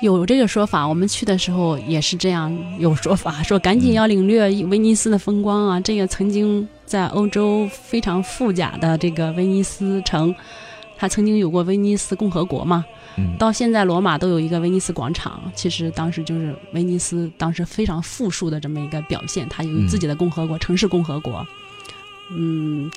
[0.00, 5.80] 有这个说法，我们去的时候也是这样有说法，说赶紧要领略威尼斯的风光啊！
[5.80, 10.34] 这个曾经在欧洲非常富甲的这个威尼斯城，
[10.98, 12.84] 它曾经有过威尼斯共和国嘛。
[13.18, 21.46] 嗯到现在罗马都有一个威尼斯广场，其实当时就是威尼斯当时非常富庶的这么一个表现，它有自己的共和国，城市共和国。
[22.30, 22.90] 嗯，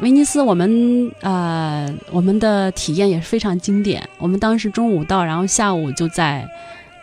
[0.00, 4.08] 威尼斯我们呃我们的体验也是非常经典。
[4.18, 6.48] 我们当时中午到，然后下午就在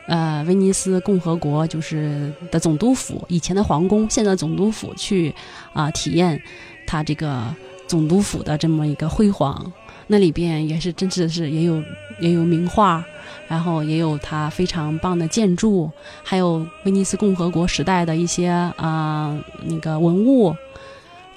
[0.08, 5.34] 呃威尼斯共和国就是的总督府，以前的皇宫，现在总督府去
[5.74, 6.42] 啊、体验
[6.88, 7.44] 它这个
[7.88, 9.72] 总督府的这么一个辉煌。
[10.08, 11.84] 那里边也是真的是也有
[12.20, 13.04] 也有名画，
[13.48, 15.92] 然后也有它非常棒的建筑，
[16.24, 20.56] 还有威尼斯共和国时代的一些啊、那个文物。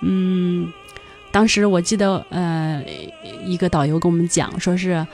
[0.02, 0.72] 嗯，
[1.32, 2.82] 当时我记得呃
[3.44, 5.06] 一个导游跟我们讲，说是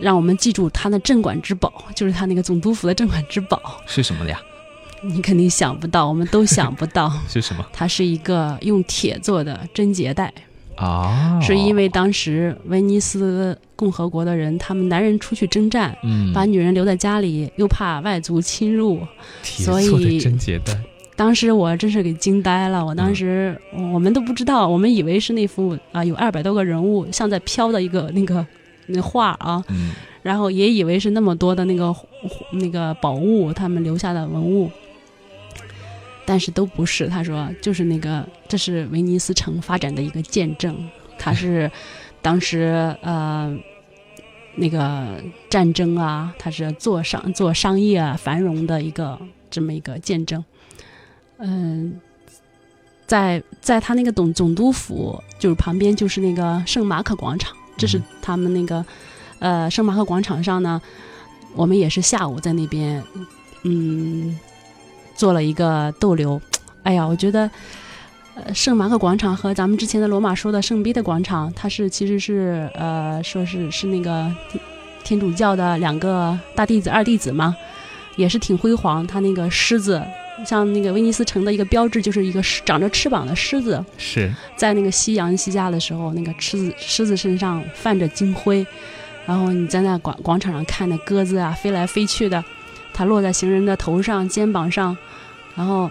[0.00, 3.60] 让我们记住他的镇馆之宝，就是他那个总督府的镇馆之宝。
[3.86, 4.40] 是什么呀？
[5.02, 10.32] 你肯定想不到，我们都想不到， 是什么它是一个用铁做的贞节带。
[10.76, 11.38] 啊？
[11.40, 19.00] 是因为当时威尼斯共和国的人，他们男人出去征战，嗯，把女人留在家里，又怕外族侵入。
[19.42, 20.78] 铁所做的以贞节带，
[21.16, 28.46] 当时我真是给惊呆了，我当时、我们都不知道，我们以为是那幅啊有二百多个人物像在飘的一个那个
[28.86, 29.92] 那画啊，嗯
[30.22, 31.94] 然后也以为是那么多的那个
[32.52, 34.70] 那个宝物，他们留下的文物。
[36.26, 40.76] 但是都不是，他说就是那个，这是威尼斯城发展的一个见证，
[41.16, 41.70] 它是
[42.20, 43.56] 当时呃
[44.56, 49.16] 那个战争啊，它是做商做商业啊繁荣的一个
[49.48, 50.44] 这么一个见证。
[51.38, 52.00] 嗯、
[53.06, 58.84] 在在他那个总总督府，就是旁边就是那个圣马可广场，这是他们那个
[59.38, 60.80] 呃圣马可广场上呢，
[61.54, 63.02] 我们也是下午在那边
[63.64, 64.38] 嗯
[65.14, 66.40] 做了一个逗留。
[66.82, 67.50] 哎呀，我觉得。
[68.38, 74.30] 呃，圣马可广场和咱们之前的罗马说的圣彼得广场，它是其实是呃，说是是那个
[75.02, 77.56] 天主教的两个大弟子、二弟子嘛，
[78.16, 79.06] 也是挺辉煌。
[79.06, 80.04] 他那个狮子，
[80.44, 84.32] 像那个威尼斯城的一个标志，就是一个长着翅膀的狮子，是。
[84.56, 88.66] 在那个夕阳西下的时候，那个狮子狮子身上泛着金辉，
[89.26, 92.44] 然后你在那广广场上看那鸽子啊飞来飞去的，
[92.92, 94.96] 它落在行人的头上、肩膀上，
[95.54, 95.90] 然后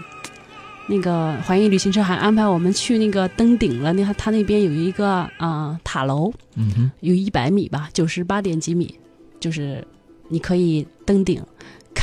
[0.86, 8.94] 那个环艺旅行社还安排我们去那个登顶了，那它它那边有一个啊、塔楼，嗯哼，有一百米吧，九十八点几米，
[9.40, 9.84] 就是
[10.28, 11.42] 你可以登顶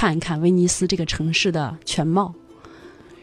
[0.03, 2.33] 看一看威尼斯这个城市的全貌。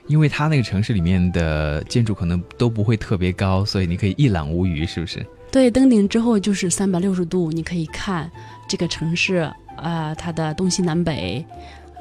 [0.06, 5.24] 因为它那个城市里面的建筑可能都不会特别高，所以你可以一览无余，是不是？
[5.52, 8.30] 对，登顶之后就是三百六十度，你可以看
[8.66, 11.44] 这个城市，呃，它的东西南北，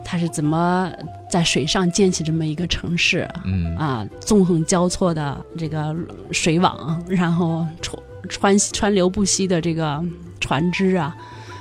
[0.05, 0.89] 它是怎么
[1.30, 4.07] 在水上建起这么一个城市嗯啊？
[4.21, 5.93] 纵横交错的这个
[6.32, 10.01] 水网，然后川川川流不息的这个
[10.39, 11.13] 船只啊，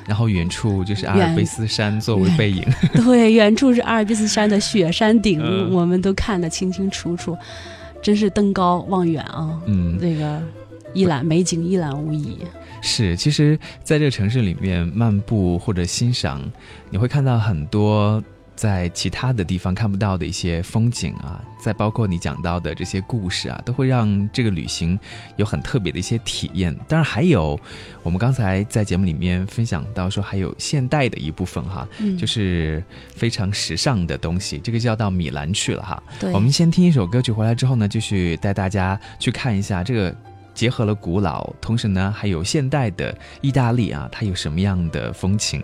[0.09, 2.65] 然后远处就是阿尔卑斯山作为背影，
[3.05, 7.37] 对，远处是阿尔卑斯山的雪山顶，嗯我们都看得清清楚楚，
[8.01, 9.61] 真是登高望远啊！
[9.67, 10.43] 嗯，那个
[10.95, 12.39] 一览美景一览无遗。
[12.81, 16.41] 是，其实在这个城市里面漫步或者欣赏，
[16.89, 18.23] 你会看到很多
[18.59, 24.99] 在其他的地方看不到的一些风景啊，再包括你讲到的这些故事啊，都会让这个旅行
[25.37, 26.77] 有很特别的一些体验。
[26.89, 27.59] 当然，还有
[28.03, 32.83] 我们刚才在节目里面分享到说，还有现代的一部分哈，嗯，就是
[33.15, 36.03] 非常时尚的东西，这个就要到米兰去了哈。
[36.19, 40.13] 对，我们先听一首歌曲，回来之后呢，继续带大家去看一下这个
[40.53, 45.63] 结合了古老，同时呢还有现代的意大利啊，它有什么样的风情。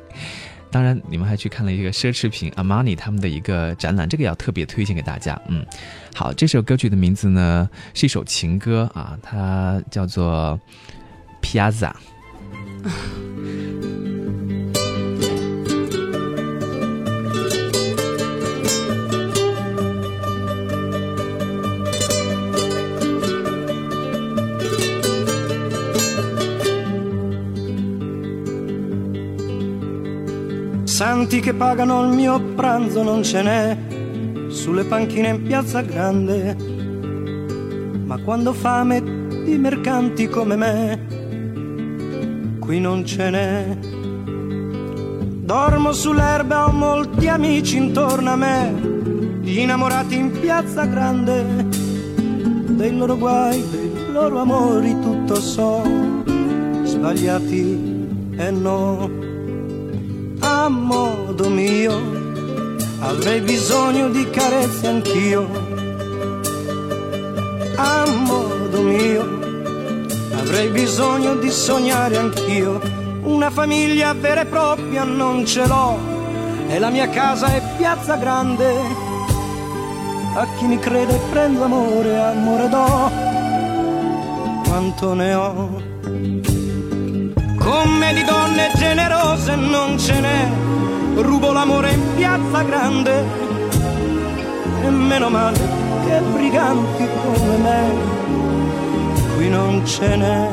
[0.74, 5.40] 当然，你们还去看了一个奢侈品 Armani 他们的一个展览，这个要特别推荐给大家。
[5.46, 5.64] 嗯，
[6.12, 10.58] 好，这首歌曲的名字呢是一首情歌啊，它叫做
[11.40, 11.92] Piazza。
[30.94, 33.76] Santi che pagano il mio pranzo non ce n'è
[34.46, 36.56] sulle panchine in piazza grande.
[38.04, 39.02] Ma quando fame
[39.42, 43.76] di mercanti come me, qui non ce n'è.
[45.42, 48.72] Dormo sull'erba, ho molti amici intorno a me,
[49.42, 51.66] innamorati in piazza grande,
[52.68, 55.82] dei loro guai, dei loro amori, tutto so,
[56.84, 59.23] sbagliati e no.
[60.64, 61.92] A modo mio,
[63.00, 65.46] avrei bisogno di carezze anch'io.
[67.76, 69.22] A modo mio,
[70.38, 72.80] avrei bisogno di sognare anch'io.
[73.24, 75.98] Una famiglia vera e propria non ce l'ho,
[76.66, 78.74] e la mia casa è piazza grande.
[80.34, 83.10] A chi mi crede prendo amore, amore do,
[84.66, 85.93] quanto ne ho.
[89.44, 90.48] Generose non ce n'è,
[91.16, 93.24] rubo l'amore in piazza grande.
[94.82, 95.58] E meno male
[96.06, 97.92] che briganti come me,
[99.36, 100.48] qui non ce n'è.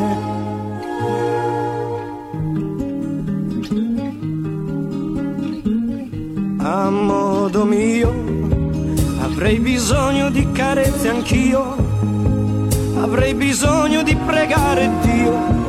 [6.63, 8.13] A modo mio,
[9.21, 11.75] avrei bisogno di carezze anch'io,
[13.01, 15.60] avrei bisogno di pregare Dio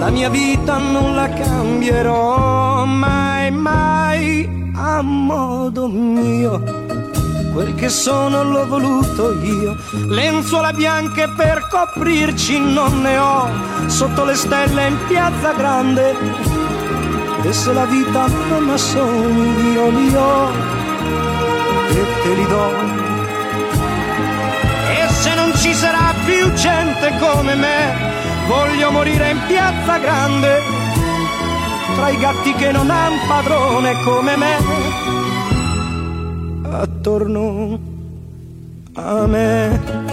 [0.00, 6.62] la mia vita non la cambierò mai, mai a modo mio.
[7.52, 9.76] Quel che sono l'ho voluto io,
[10.08, 13.48] lenzuola bianche per coprirci non ne ho,
[13.88, 16.16] sotto le stelle in piazza grande.
[17.42, 20.50] E se la vita non ha sogni io li ho
[21.88, 22.68] e te li do.
[24.96, 28.10] E se non ci sarà più gente come me,
[28.50, 30.60] voglio morire in piazza grande,
[31.94, 34.56] tra i gatti che non han padrone come me,
[36.68, 37.78] attorno
[38.94, 40.09] a me.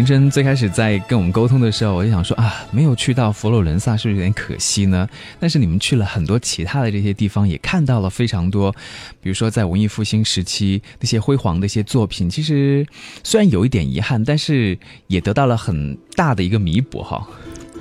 [0.00, 5.06] 林真最开始在跟我们沟通的时候，我就想说啊，没有去到佛罗伦萨是不是有点可惜呢？
[5.38, 8.72] 但是你们去了很多其他的这些地方，也看到了非常多，
[9.20, 12.30] 比如说在文艺复兴时期那些辉煌的一些作品。
[12.30, 12.86] 其实
[13.22, 14.78] 虽然有一点遗憾，但是
[15.08, 17.28] 也得到了很大的一个弥补哈。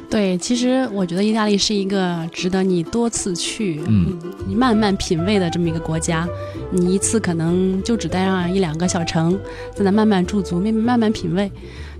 [0.10, 6.28] 对，其实我觉得意大利是一个值得你多次去，嗯，你慢慢品味的这么一个国家。
[6.72, 9.40] 你一次可能就只待上一两个小城，
[9.74, 11.50] 在那慢慢驻足，慢慢慢慢品味。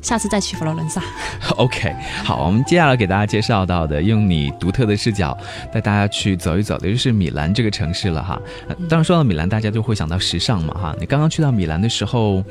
[0.02, 1.02] 下次再去佛罗伦萨。
[1.58, 1.94] OK，
[2.24, 5.38] 好，我们接下来给大家介绍到的，用你独特的视角
[5.72, 8.42] 带大家去走一走的，就是米兰这个城市了哈。
[8.68, 10.96] 呃当然说到米兰，大家就会想到时尚嘛哈。
[11.00, 12.44] 你刚刚去到米兰的时候，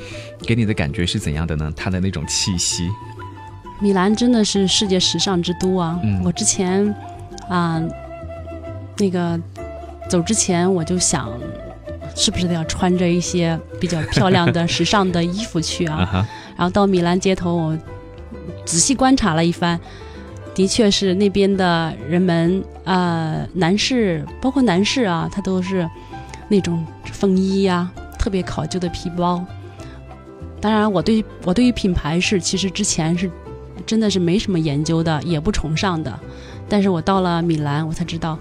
[0.43, 1.73] 给你的感觉是怎样的呢？
[1.77, 2.89] 它的那种气息，
[3.81, 5.99] 米兰真的是世界时尚之都啊！
[6.03, 6.95] 嗯我之前
[7.49, 7.83] 啊、
[8.99, 9.41] 那个
[10.09, 11.31] 走之前我就想，
[12.15, 16.29] 是不是得要穿着一些比较漂亮的、时尚的衣服去啊？
[16.59, 17.79] 然后到米兰街头，我
[18.67, 19.79] 仔细观察了一番，
[20.57, 25.89] 的确是那边的人们，呃，男士包括男士啊，他都是
[26.49, 27.89] 那种风衣呀、
[28.19, 29.43] 特别考究的皮包。
[30.61, 33.31] 当然，我对我对于品牌是其实之前是
[33.87, 36.19] 真的是没什么研究的，也不崇尚的。
[36.69, 38.37] 但是我到了米兰，我才知道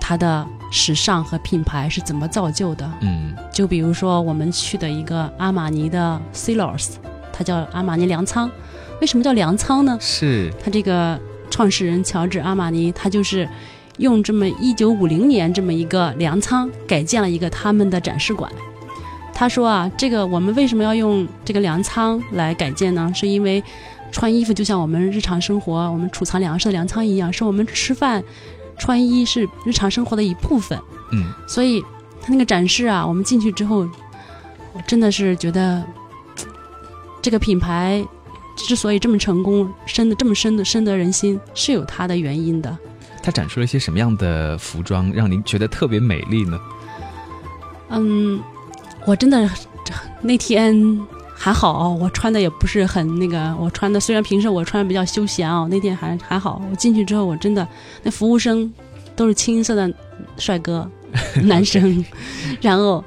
[0.00, 2.90] 它的时尚和品牌是怎么造就的。
[3.02, 6.94] 嗯就比如说我们去的一个阿玛尼的 Silos，
[7.40, 8.50] 它叫阿玛尼粮仓。
[9.00, 9.96] 为什么叫粮仓呢？
[9.98, 11.18] 是，他这个
[11.48, 13.48] 创始人乔治阿玛尼，他就是
[13.96, 18.52] 用这么一九五零年这么一个粮仓改建了一个他们的展示馆。
[19.32, 23.10] 他说啊，这个我们为什么要用这个粮仓来改建呢？
[23.14, 23.64] 是因为
[24.12, 28.22] 穿衣服就像我们日常生活我们储藏粮食的粮仓一样，是我们吃饭、
[28.76, 30.78] 穿衣是日常生活的一部分。
[31.12, 31.82] 嗯所以
[32.20, 33.88] 他那个展示啊，我们进去之后，
[34.74, 35.82] 我真的是觉得
[37.22, 38.04] 这个品牌
[38.56, 42.76] 之所以这么成功，深的这么深的深得人心，是有它的原因的。
[43.22, 46.58] 它展出了一些什么样的服装，让您觉得特别美丽呢？
[47.90, 48.40] 嗯，
[49.04, 49.48] 我真的
[50.22, 50.98] 那天
[51.34, 56.62] 还好哦，我穿的也不是很那个，我穿的虽然平时我穿的比较休闲哦，那天还还好。
[56.70, 57.66] 我进去之后，我真的
[58.02, 58.72] 那服务生
[59.14, 59.92] 都是清一色的
[60.38, 60.90] 帅哥
[61.44, 62.02] 男生，
[62.60, 63.04] 然后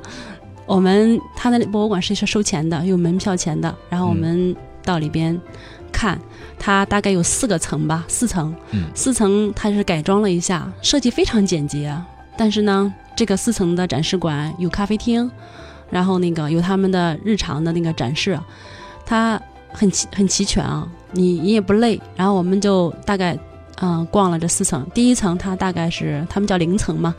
[0.66, 5.40] 我们他的博物馆是收钱的，有门票钱的，然后我们到里边
[5.92, 6.20] 看，
[6.58, 11.96] 它大概有四个层吧，四层，嗯四层它是改装了一下，设计非常简洁，
[12.38, 15.30] 但是呢，这个四层的展示馆有咖啡厅。
[15.90, 18.40] 然后那个有他们的日常的那个展示，
[19.06, 19.40] 它
[19.72, 22.02] 很齐很齐全啊，你你也不累。
[22.16, 23.38] 然后我们就大概
[23.82, 27.14] 嗯、逛了这四层，第一层它大概是他们叫零层嘛，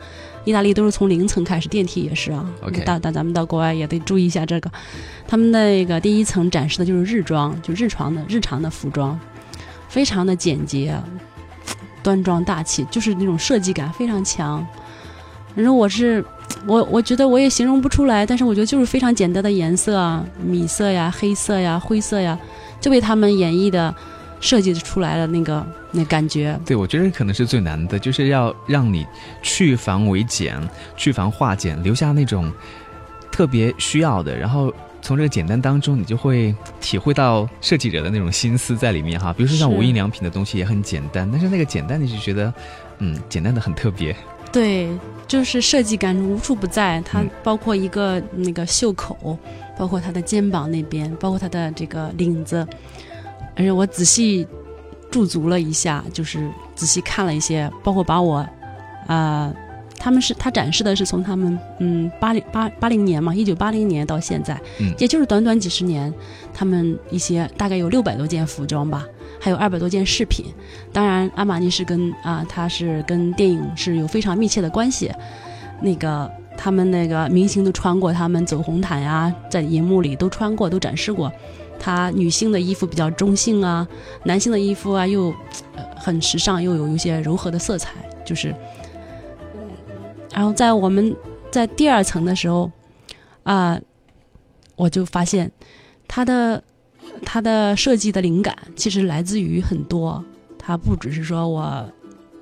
[0.45, 2.49] 意大利都是从零层开始，电梯也是啊。
[2.61, 4.71] OK 到到咱们到国外也得注意一下这个，
[5.27, 9.19] 他们那个第一层展示的就是日装，就日常的日常的服装，
[9.89, 10.97] 非常的简洁，
[12.01, 14.65] 端庄大气，就是那种设计感非常强。
[15.55, 16.23] 反正我是
[16.65, 22.37] 我我觉得我也形容不出来，但是我觉得就是非常简单的颜色啊，米色呀、黑色呀、灰色呀，
[22.79, 23.93] 就被他们演绎的
[24.39, 26.59] 设计出来的那个那感觉。
[26.65, 29.05] 对，我觉得可能是最难的，就是要让你
[29.41, 30.57] 去繁为简，
[30.95, 32.51] 去繁化简，留下那种
[33.31, 39.33] 特别需要的，然后从这个简单当中，你就会体会到设计者的那种心思在里面哈。
[39.33, 42.53] 比如说像无印良品的东西也很简单，但是那个简单你就觉得，
[42.99, 44.15] 嗯，简单的很特别。
[44.51, 44.87] 对，
[45.27, 49.37] 就是设计感无处不在，它嗯包括一个那个袖口，
[49.77, 52.65] 包括它的肩膀那边，包括它的这个领子，
[53.55, 54.45] 而且我仔细
[55.09, 58.45] 驻足了一下，就是仔细看了一些，包括把我，
[59.07, 59.53] 啊、
[59.97, 66.13] 他们是他展示的是从他们嗯八零八八零年嘛，一九八零年到现在，嗯也就是短短几十年，
[66.53, 69.05] 他们一些大概有六百多件服装吧，
[69.39, 70.45] 还有二百多件饰品。
[70.91, 75.09] 当然，阿玛尼是跟啊，它是跟电影是有非常密切的关系。
[75.81, 81.31] 那个他们那个明星都穿过，他们走红毯呀、在荧幕里都穿过，都展示过。
[81.79, 83.87] 他女性的衣服比较中性啊，
[84.23, 85.33] 男性的衣服啊又、
[85.75, 87.91] 呃很时尚，又有一些柔和的色彩，
[88.23, 88.53] 就是。
[90.31, 91.15] 然后在我们
[91.49, 92.69] 在第二层的时候，
[93.43, 93.79] 啊、
[94.75, 95.51] 我就发现
[96.07, 96.63] 它的
[97.23, 100.23] 它的设计的灵感其实来自于很多，
[100.59, 101.89] 它不只是说我，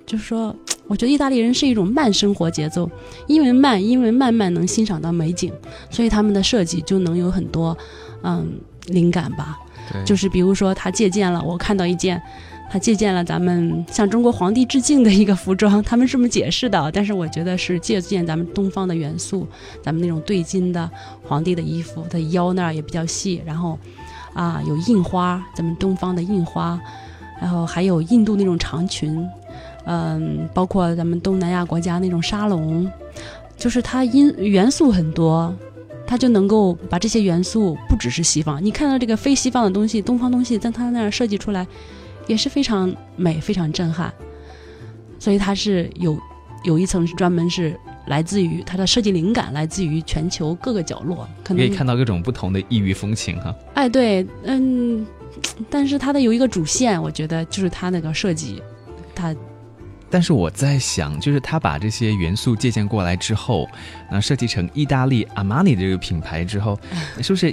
[0.05, 0.53] 就是说，
[0.87, 2.89] 我觉得意大利人是一种慢生活节奏，
[3.27, 5.53] 因为慢，因为慢慢能欣赏到美景，
[5.89, 7.77] 所以他们的设计就能有很多
[8.23, 9.59] 嗯灵感吧。
[10.05, 12.19] 就是比如说他借鉴了，我看到一件，
[12.71, 19.45] 他借鉴了咱们向中国皇帝致敬的一个服装，他们是这么解释的，但是我觉得是借鉴咱们东方的元素，
[19.83, 20.89] 咱们那种对襟的
[21.21, 23.77] 皇帝的衣服，他腰那儿也比较细，然后
[24.33, 26.79] 啊有印花，咱们东方的印花，
[27.41, 29.27] 然后还有印度那种长裙，
[29.85, 32.89] 嗯，包括咱们东南亚国家那种沙龙，
[33.57, 35.53] 就是它因元素很多，
[36.13, 41.65] 它就能够把这些元素不只是西方，你看到这个非西方的东西，东方东西在它那儿设计出来，
[42.27, 44.13] 也是非常美、非常震撼。
[45.17, 46.15] 所以它是有
[46.65, 53.51] 有一层是专门是来自于它的设计灵感来自于全球各个角落，可能可以看到各种不同的异域风情哈。
[53.73, 55.03] 哎，对，嗯，
[55.67, 58.61] 但是它的有一个主线，我觉得就是它那个设计，
[59.15, 59.35] 它
[60.13, 63.67] 但是我在想，就是他把这些元素借鉴过来之后，
[64.05, 66.79] 然后设计成意大利阿玛尼这个品牌之后，
[67.19, 67.51] 是不是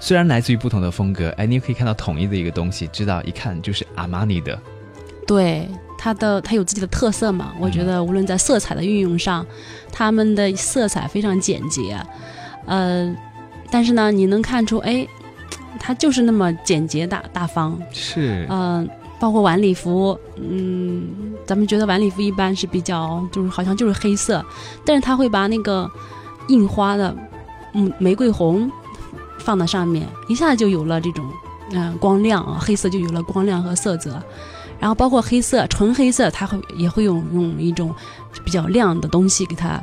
[0.00, 4.58] 虽然来自于不同的风格，哎，你也可以看到统一的一个东西，知道一看就是阿玛尼的。
[5.26, 5.68] 对
[5.98, 7.52] 它的它有自己的特色嘛。
[7.60, 9.46] 我觉得无论在色彩的运用上，
[9.92, 12.00] 他们的色彩非常简洁，
[12.64, 13.14] 呃，
[13.70, 15.06] 但是呢，你能看出，哎，
[15.78, 18.88] 它就是那么简洁大大方，是，嗯、
[19.18, 24.44] 包括晚礼服，嗯，咱们觉得晚礼服一般是比较就是好像就是黑色，
[24.84, 25.90] 但是他会把那个
[26.48, 27.16] 印花的
[27.72, 28.70] 嗯玫瑰红
[29.38, 31.24] 放在上面，一下就有了这种
[31.70, 34.22] 嗯、光亮啊，黑色就有了光亮和色泽。
[34.78, 37.94] 然后包括黑色，纯黑色，它会也会用用一种
[38.44, 39.82] 比较亮的东西给它，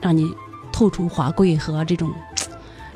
[0.00, 0.32] 让你
[0.70, 2.12] 透出华贵和这种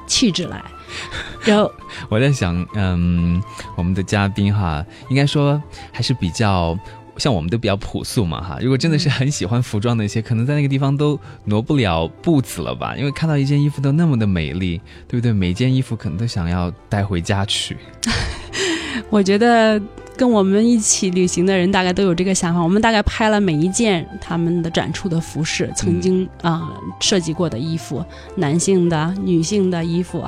[0.07, 0.63] 气质来。
[1.45, 1.73] 然后
[2.09, 3.43] 我在想，嗯，
[3.77, 5.63] 我们的嘉宾哈，应该说
[5.93, 6.79] 还是比较。
[7.19, 12.97] 像我们都比较朴素嘛哈，如果真的是很喜欢服装的一些，可能在那个地方都挪不了步子了吧？
[12.97, 15.31] 因为看到一件衣服都那么的美丽，对不对？
[15.31, 17.77] 每件衣服可能都想要带回家去。
[19.11, 19.79] 我觉得
[20.23, 22.61] 跟我们一起旅行的人大概都有这个想法。
[22.63, 26.71] 我们大概拍了每一件他们的展出的服饰，曾经啊、
[27.01, 28.05] 设计过的衣服，
[28.37, 30.25] 男性的、女性的衣服，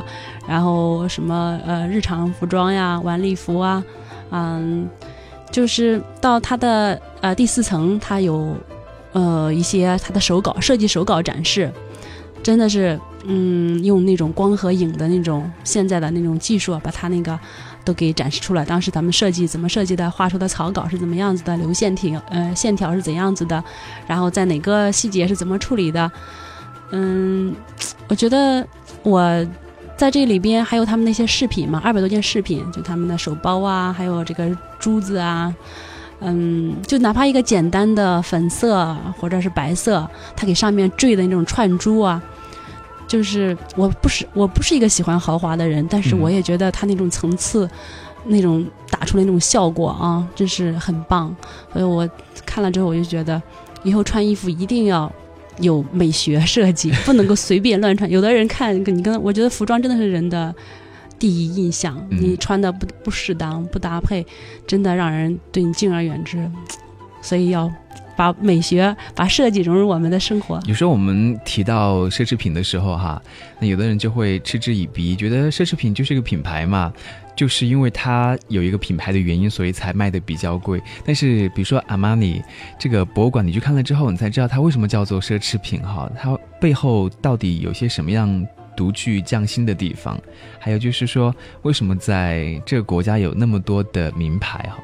[0.49, 3.85] 然后什么呃日常服装呀、晚礼服啊，
[4.33, 4.89] 嗯，
[5.53, 8.57] 就是到它的呃第四层，它有
[9.13, 11.71] 呃一些它的手稿设计手稿展示，
[12.43, 17.39] 真的是嗯，用那种光和影的那种现在的那种技术，把它那个
[17.85, 18.65] 都给展示出来。
[18.65, 23.63] 当时咱们设计怎么设计的，画出的草稿是怎么样子的，流线体呃线条是怎样子的，
[24.07, 26.11] 然后在哪个细节是怎么处理的。
[26.91, 27.55] 嗯，
[28.09, 28.67] 我觉得
[29.03, 29.47] 我
[29.97, 35.55] 在这里边还有他们那些饰品嘛，二百多件饰品，就他们的手包啊，还有这个珠子啊。
[36.21, 42.23] 嗯，就哪怕一个简单的粉色或者是白色，它给上面坠的那种串珠啊，
[43.07, 47.69] 就是我不是我不是一个喜欢豪华的人，但是嗯我也觉得他那种层次，
[48.27, 51.35] 那种打出来那种效果啊，真是很棒。
[51.73, 52.09] 所以我
[52.47, 53.41] 看了之后，我就觉得
[53.83, 55.11] 以后穿衣服一定要
[55.61, 58.11] 有美学设计，不能够随便乱穿。
[58.11, 60.55] 有的人看你跟我觉得服装真的是人的
[61.19, 64.27] 第一印象，嗯你穿的不不适当、不搭配，
[64.67, 66.51] 真的让人对你敬而远之。
[67.23, 67.71] 所以要
[68.17, 70.61] 把美学、把设计融入我们的生活。
[70.67, 73.21] 有时候我们提到奢侈品的时候，哈，
[73.59, 76.93] 那有的人就会嗤之以鼻，觉得奢侈品就是一个品牌嘛，
[77.37, 80.81] 就是因为它有一个品牌的原因，所以才卖的比较贵。
[81.05, 82.43] 但是，比如说阿玛尼
[82.79, 88.47] 这个博物馆，你去看了之后，你才知道它为什么叫做奢侈品，哈，它背后到底有些什么样
[88.77, 90.21] 独具匠心的地方，
[90.59, 94.79] 还有就是说，为什么在这个国家有那么多的名牌，哈，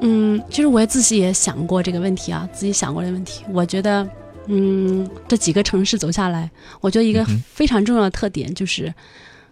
[0.00, 3.42] 嗯，其实我也自己也想过这个问题啊，自己想过这个问题。
[3.50, 4.06] 我觉得，
[4.46, 8.92] 嗯，这几个城市走下来，我觉得一个非常重要的特点就是，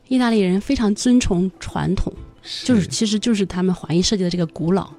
[0.09, 2.13] 意大利人非常尊崇传统，
[2.65, 4.91] 就是其实就是他们华裔设计的这个古老。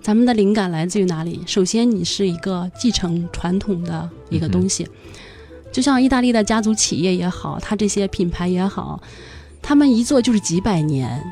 [0.00, 1.42] 咱们的灵感来自于哪里？
[1.46, 4.86] 首先，你是一个继承传统的一个东西，
[5.70, 9.00] 就像意大利的家族企业也好，它这些品牌也好，
[9.60, 11.22] 他们一做就是几百年，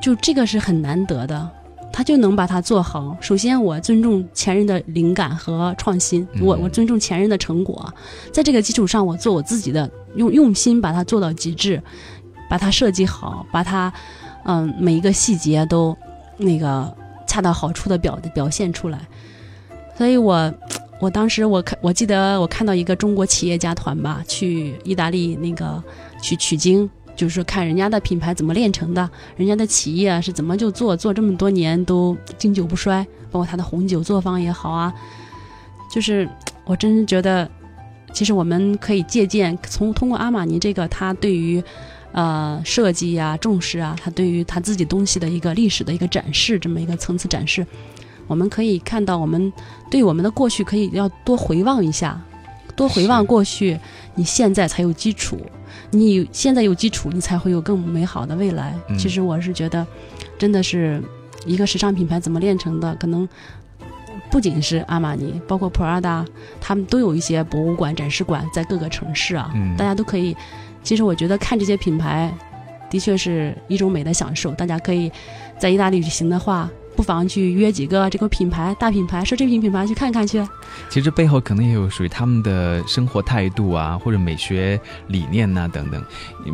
[0.00, 1.50] 就这个是很难得的。
[1.92, 3.16] 他就能把它做好。
[3.20, 7.92] 首先，我尊重前人的灵感和创新，嗯我我尊重前人的成果，
[8.32, 11.82] 在这个基础上，我做我自己的，用用心把它做到极致，
[12.48, 13.92] 把它设计好，把它，
[14.44, 15.96] 嗯，每一个细节都
[16.36, 16.94] 那个
[17.26, 19.00] 恰到好处的表表现出来。
[19.96, 20.54] 所以我，
[21.00, 25.82] 我当时我看，我记得我看到一个中国企业家团吧，去意大利那个
[26.22, 26.88] 去取经，
[27.18, 34.94] 就是说看人家的品牌怎么炼成的，人家的企业是怎么就做做这么多年都经久不衰，包括他的红酒作坊也好啊，
[35.90, 36.28] 就是
[36.64, 37.50] 我真是觉得，
[38.12, 41.62] 其实我们可以借鉴从通过阿玛尼这个他对于。
[42.10, 47.64] 呃，设计呀、重视啊，他对于他自己东西的一个历史的一个展示，这么一个层次展示，
[48.26, 49.52] 我们可以看到，我们
[49.90, 52.18] 对我们的过去可以要多回望一下，
[52.74, 53.78] 多回望过去，
[54.14, 55.38] 你现在才有基础，
[55.90, 58.74] 你现在有基础，你才会有更美好的未来。
[58.88, 59.86] 嗯其实我是觉得，
[60.38, 61.02] 真的是
[61.46, 63.28] 一个时尚品牌怎么炼成的，可能
[64.30, 66.26] 不仅是阿玛尼，包括 Prada，，
[66.60, 70.36] 他们都有一些博物馆、展示馆在各个城市啊，嗯大家都可以。
[70.82, 72.32] 其实我觉得看这些品牌，
[72.90, 74.52] 的确是一种美的享受。
[74.52, 75.10] 大家可以
[75.58, 80.44] 在意大利旅行的话，不妨去约几个这个品牌、大品牌、奢侈品品牌去看看去。
[80.88, 86.04] 其实背后可能也有属于他们的生活态度啊，或者美学理念呐、等等。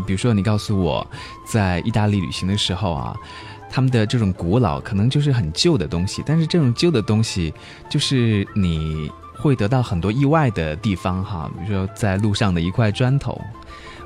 [0.06, 1.06] 比如说，你告诉我，
[1.46, 3.16] 在意大利旅行的时候啊，
[3.70, 7.50] 他们的这种古老可能就是很旧的东西，但是这种旧的东西，
[7.88, 11.50] 就是你会得到很多意外的地方哈。
[11.54, 13.40] 比如说，在路上的一块砖头，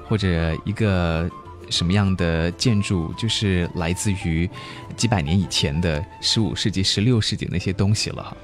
[0.09, 1.29] 或者一个。
[1.71, 4.49] 什么样的建筑就是来自于
[4.97, 8.37] 几百年以前的十五世纪、十六世纪那些东西了。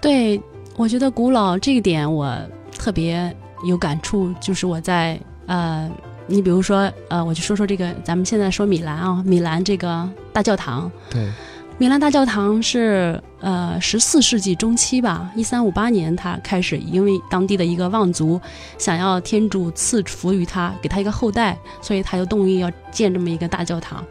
[0.00, 0.40] 对，
[0.76, 2.36] 我觉得古老这一点我
[2.78, 5.90] 特别有感触，就是我在呃，
[6.26, 11.32] 你比如说呃，我就说说这个，咱们现在说米兰啊，米兰这个大教堂，对，
[11.78, 18.40] 米兰大教堂是呃十四世纪中期吧，一三五八年他开始，因为当地的一个望族
[18.78, 24.02] 想要天主赐福于他，给他一个后代，所以他就动议要建这么一个大教堂。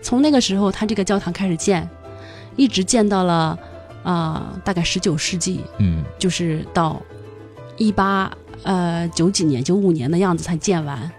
[0.00, 1.86] 从那个时候，他这个教堂开始建，
[2.56, 3.58] 一直建到了
[4.04, 6.02] 呃大概十九世纪，嗯。
[6.18, 6.98] 就是到
[7.76, 8.32] 一八
[8.62, 11.12] 呃九几年九五年的样子才建完。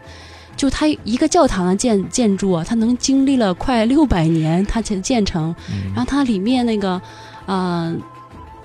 [0.55, 5.53] 就它一个教堂的建建筑啊，它能经历了快六百年，它才建成。
[5.93, 7.01] 然后它里面那个，
[7.45, 7.95] 呃，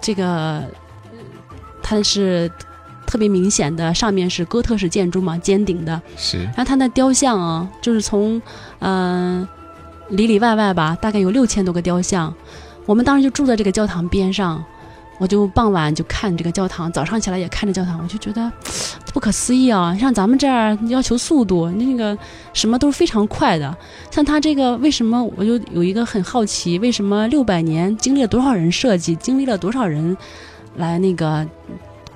[0.00, 0.62] 这个
[1.82, 2.50] 它是
[3.06, 6.00] 特别明显的，上面是哥特式建筑嘛，尖顶的。
[6.16, 8.40] 是然后它的雕像啊，就是从
[8.80, 9.48] 嗯、呃
[10.10, 12.32] 里里外外吧，大概有六千多个雕像。
[12.86, 14.64] 我们当时就住在这个教堂边上，
[15.18, 18.50] 我就傍晚就看这个教堂，早上起来也看着教堂，我就觉得
[19.12, 19.96] 不可思议啊！
[19.98, 22.16] 像咱们这儿要求速度，那个
[22.52, 23.76] 什么都是非常快的。
[24.10, 30.16] 像他这个，为什么我就有一个很好奇，为什么六百年经历了多少人设计，经历了多少人
[30.76, 31.44] 来那个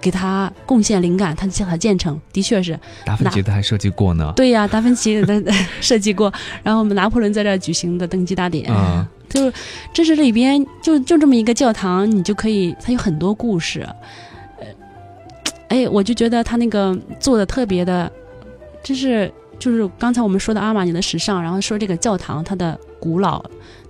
[0.02, 2.78] 给他贡献灵感，他叫他建成，的确是。
[3.06, 4.30] 达芬奇的还设计过呢。
[4.36, 5.42] 对呀，达芬奇的
[5.80, 6.30] 设计过，
[6.62, 9.52] 然后我们拿破仑在这儿举行的登基大典，嗯就是
[9.94, 13.80] 这是里边就就这么一个教堂，你就可以，它有很多故事，
[14.58, 14.66] 呃，
[15.68, 18.12] 哎，我就觉得他那个做的特别的，
[18.82, 23.42] 就是就是刚才我们说的阿玛尼的时尚，然后说这个教堂它的古老，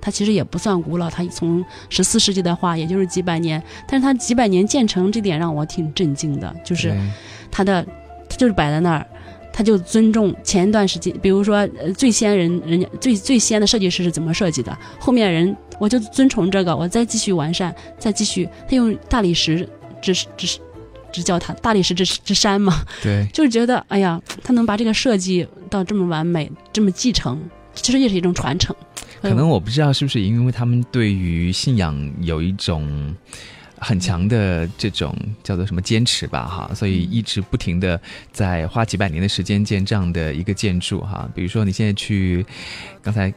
[0.03, 7.00] 它其实也不算古老，它从十四世纪的话，也就是几百年，但是它几百年建成这点让我挺震惊的，就是对
[7.50, 7.86] 它的，
[8.28, 9.07] 它就是摆在那儿，
[9.53, 19.68] 他就尊重前一段时间，比如说呃最先人人家最最先的设计师是怎么设计的，后面人我就遵从这个，我再继续完善，再继续，他用大理石
[20.00, 20.59] 之之
[21.12, 27.38] 之教堂，大理石之之山嘛，对，就是觉得哎呀，他能把这个设计到这么完美，这么继承，
[27.74, 28.74] 其实也是一种传承。
[29.22, 33.14] 可能我不知道是不是因为他们对于信仰有一种
[33.78, 38.00] 很强的这种叫做什么坚持吧，哈，所以一直不停的
[38.32, 42.44] 在花几百年的时间建这样的一个建筑，哈，比如说你现在去
[43.02, 43.32] 刚才。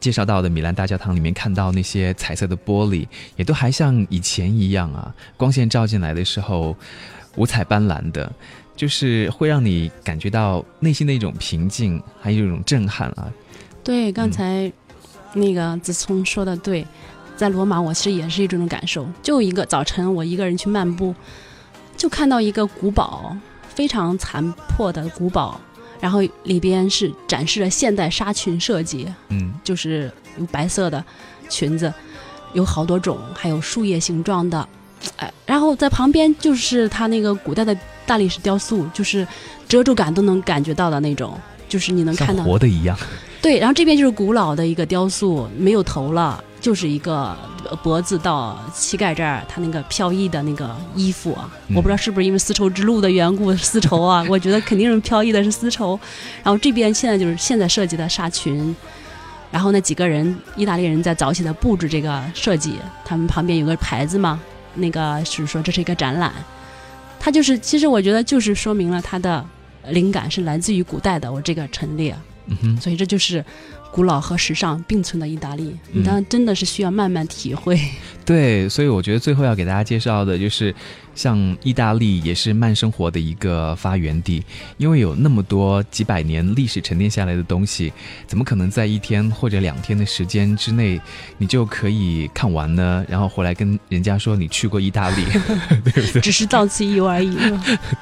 [0.00, 3.06] 介绍到的米兰大教堂里面看到那些彩色的玻璃，
[3.36, 6.74] 也都还像以前一样啊，光线照进来的时候，
[7.36, 8.32] 五彩斑斓的，
[8.74, 13.30] 就是会让你感觉到内心的一种平静，还有一种震撼啊。
[13.84, 14.72] 对，刚才
[15.34, 16.86] 那个子聪说的对，
[17.36, 19.06] 在罗马我其实也是一种感受。
[19.22, 21.14] 就一个早晨，我一个人去漫步，
[21.96, 23.36] 就看到一个古堡，
[23.68, 25.60] 非常残破的古堡，
[26.00, 31.04] 然后里边是展示了现代纱裙设计，嗯，就是有白色的
[31.48, 31.92] 裙子，
[32.52, 34.68] 有好多种，还有树叶形状的，
[35.16, 37.76] 哎，然后在旁边就是它那个古代的
[38.06, 39.26] 大理石雕塑，就是
[39.68, 41.38] 遮住感都能感觉到的那种，
[41.70, 42.94] 就是你能看到活的一样。
[43.40, 47.34] 对，然后这边就是古老的一个雕塑，没有头了，就是一个
[47.70, 55.98] 呃脖子到膝盖这儿，它那个飘逸的那个衣服啊，嗯我不知道是不是因为丝绸之路的缘故，丝绸啊， 我觉得肯定是飘逸的是丝绸。
[56.42, 58.76] 然后这边现在就是现在设计的纱裙，
[59.50, 62.74] 然后那几个人意大利人在早起的布置这个设计，
[63.06, 64.38] 他们旁边有个牌子嘛，
[64.74, 66.30] 那个是说这是一个展览，
[67.18, 69.42] 它就是其实我觉得就是说明了它的
[69.88, 72.16] 灵感是来自于古代的我这个陈列。
[72.46, 73.44] 嗯哼，所以这就是
[73.92, 75.76] 古老和时尚并存的意大利。
[76.04, 77.78] 当然真的是需要慢慢体会。
[78.24, 80.74] 对，所以我觉得最后要给大家介绍的就是，
[81.20, 84.42] 像意大利也是慢生活的一个发源地，
[84.78, 87.92] 因为有那么多几百年历史沉淀下来的东西，
[88.26, 90.98] 怎么可能在一天或者两天的时间之内
[91.36, 93.04] 你就可以看完呢？
[93.06, 95.26] 然后回来跟人家说你去过意大利，
[95.84, 96.22] 对不对？
[96.22, 97.36] 只是到此一游而已。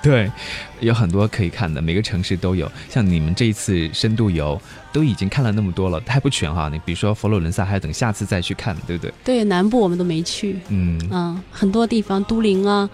[0.00, 0.30] 对，
[0.78, 2.70] 有很多可以看的，每个城市都有。
[2.88, 4.60] 像你们这一次深度游，
[4.92, 6.68] 都已经看了那么多了，还不全哈。
[6.72, 9.12] 你比如说佛罗伦萨，还要等下次再去看，对不对？
[9.24, 12.88] 对，南部我们都没去，嗯，嗯，很多地方，都灵啊，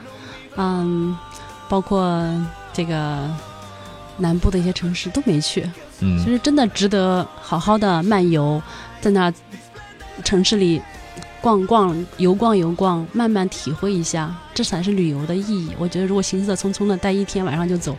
[0.56, 1.16] 嗯，
[1.68, 2.24] 包括
[2.72, 3.28] 这个
[4.16, 5.62] 南部的一些城市都没去。
[5.98, 8.60] 其嗯，实真的值得好好的漫游，
[9.00, 9.32] 在那
[10.24, 10.80] 城市里
[11.40, 15.72] 逛逛、游逛游逛，慢慢体会一下，这才是旅游的意义。
[15.78, 17.96] 我觉得如果行色匆匆的待一天晚上就走，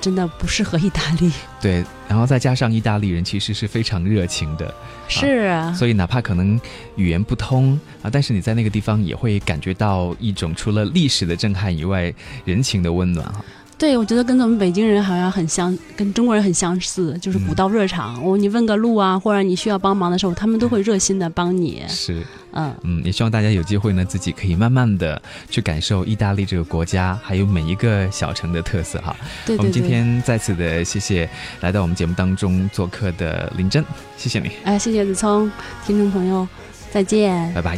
[0.00, 1.32] 真的不适合意大利。
[1.60, 1.84] 对。
[2.10, 4.74] 然后再加上意大利人其实是非常热情的，
[5.06, 6.60] 是啊，所以哪怕可能
[6.96, 12.12] 语言不通啊，但是你在那个地方也会感觉到一种除了历史的震撼以外，
[12.44, 13.44] 人情的温暖哈。
[13.80, 18.22] 对，我觉得跟咱们北京人好像很相，跟中国人很相似，就是古道热肠。
[18.22, 21.82] 我、你问个路啊，或者你需要帮忙的时候，他们都会热心的帮你。
[21.88, 22.22] 是，
[22.52, 29.16] 嗯，嗯，也希望大家有机会呢，自己可以慢慢的去感受意大利这个国家，还有每一个小城的特色哈。
[29.48, 29.80] 我们今。
[29.90, 31.28] 天再次的谢谢
[31.60, 33.82] 来到我们节目当中做客的林真，
[34.16, 35.50] 谢谢你，哎，谢谢子聪，
[35.86, 36.46] 听众朋友，
[36.92, 37.52] 再见。
[37.54, 37.76] 拜拜。